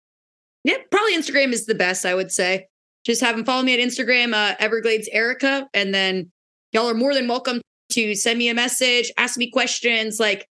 [0.63, 2.05] Yeah, probably Instagram is the best.
[2.05, 2.67] I would say.
[3.05, 6.31] Just have them follow me at Instagram, uh, Everglades Erica, and then
[6.71, 7.61] y'all are more than welcome
[7.95, 10.19] to send me a message, ask me questions.
[10.19, 10.47] Like,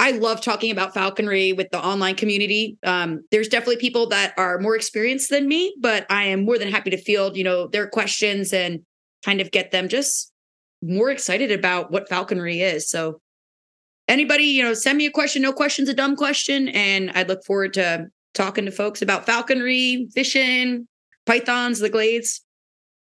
[0.00, 2.78] I love talking about falconry with the online community.
[2.84, 6.70] Um, there's definitely people that are more experienced than me, but I am more than
[6.70, 8.80] happy to field, you know, their questions and
[9.24, 10.32] kind of get them just
[10.82, 12.88] more excited about what falconry is.
[12.88, 13.20] So
[14.06, 15.42] anybody, you know, send me a question.
[15.42, 16.68] No question's a dumb question.
[16.68, 20.86] And I'd look forward to talking to folks about falconry, fishing,
[21.26, 22.44] pythons, the glades.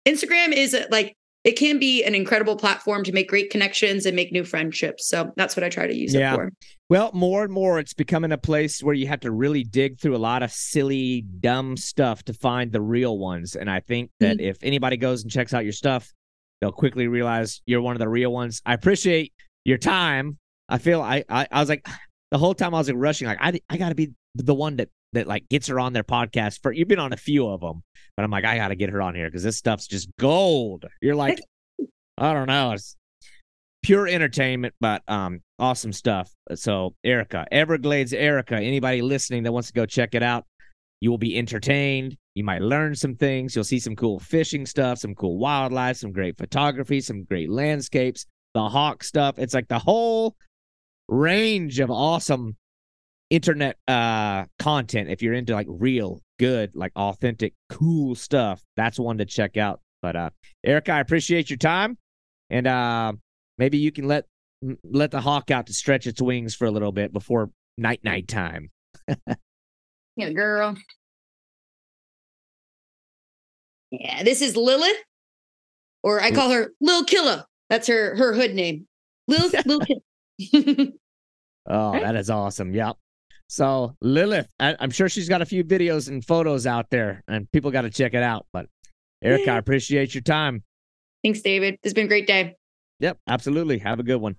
[0.06, 4.32] Instagram is like it can be an incredible platform to make great connections and make
[4.32, 5.06] new friendships.
[5.06, 6.32] So that's what I try to use yeah.
[6.32, 6.52] it for.
[6.88, 10.16] Well, more and more, it's becoming a place where you have to really dig through
[10.16, 13.56] a lot of silly, dumb stuff to find the real ones.
[13.56, 14.46] And I think that mm-hmm.
[14.46, 16.12] if anybody goes and checks out your stuff,
[16.60, 18.62] they'll quickly realize you're one of the real ones.
[18.64, 19.34] I appreciate
[19.64, 20.38] your time.
[20.70, 21.86] I feel I I, I was like
[22.30, 24.76] the whole time I was like rushing, like I I got to be the one
[24.76, 26.60] that that like gets her on their podcast.
[26.62, 27.82] For you've been on a few of them,
[28.16, 30.84] but I'm like, I got to get her on here because this stuff's just gold.
[31.00, 31.40] You're like,
[32.18, 32.72] I don't know.
[32.72, 32.96] It's,
[33.84, 36.32] pure entertainment, but um, awesome stuff.
[36.54, 40.44] So, Erica, Everglades Erica, anybody listening that wants to go check it out,
[41.00, 42.16] you will be entertained.
[42.34, 43.54] You might learn some things.
[43.54, 48.24] You'll see some cool fishing stuff, some cool wildlife, some great photography, some great landscapes,
[48.54, 49.38] the hawk stuff.
[49.38, 50.34] It's like the whole
[51.08, 52.56] range of awesome
[53.30, 59.18] internet uh content if you're into like real good like authentic cool stuff that's one
[59.18, 59.80] to check out.
[60.02, 60.30] But uh
[60.64, 61.96] erica i appreciate your time
[62.50, 63.12] and uh
[63.56, 64.26] maybe you can let
[64.84, 68.28] let the hawk out to stretch its wings for a little bit before night night
[68.28, 68.70] time.
[70.16, 70.76] Yeah girl.
[73.90, 74.96] Yeah this is lilith
[76.04, 78.86] or i call her lil killer that's her her hood name.
[79.26, 79.80] Lil lil
[80.50, 80.86] killer
[81.66, 82.74] oh that is awesome.
[82.74, 82.96] Yep
[83.54, 87.50] so Lilith, I, am sure she's got a few videos and photos out there, and
[87.52, 88.46] people got to check it out.
[88.52, 88.66] But
[89.22, 90.64] Erica, I appreciate your time.
[91.22, 91.78] Thanks, David.
[91.84, 92.56] It's been a great day.
[92.98, 93.78] Yep, absolutely.
[93.78, 94.34] Have a good one.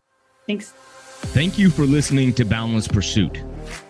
[0.48, 0.72] Thanks.
[1.32, 3.42] Thank you for listening to Boundless Pursuit.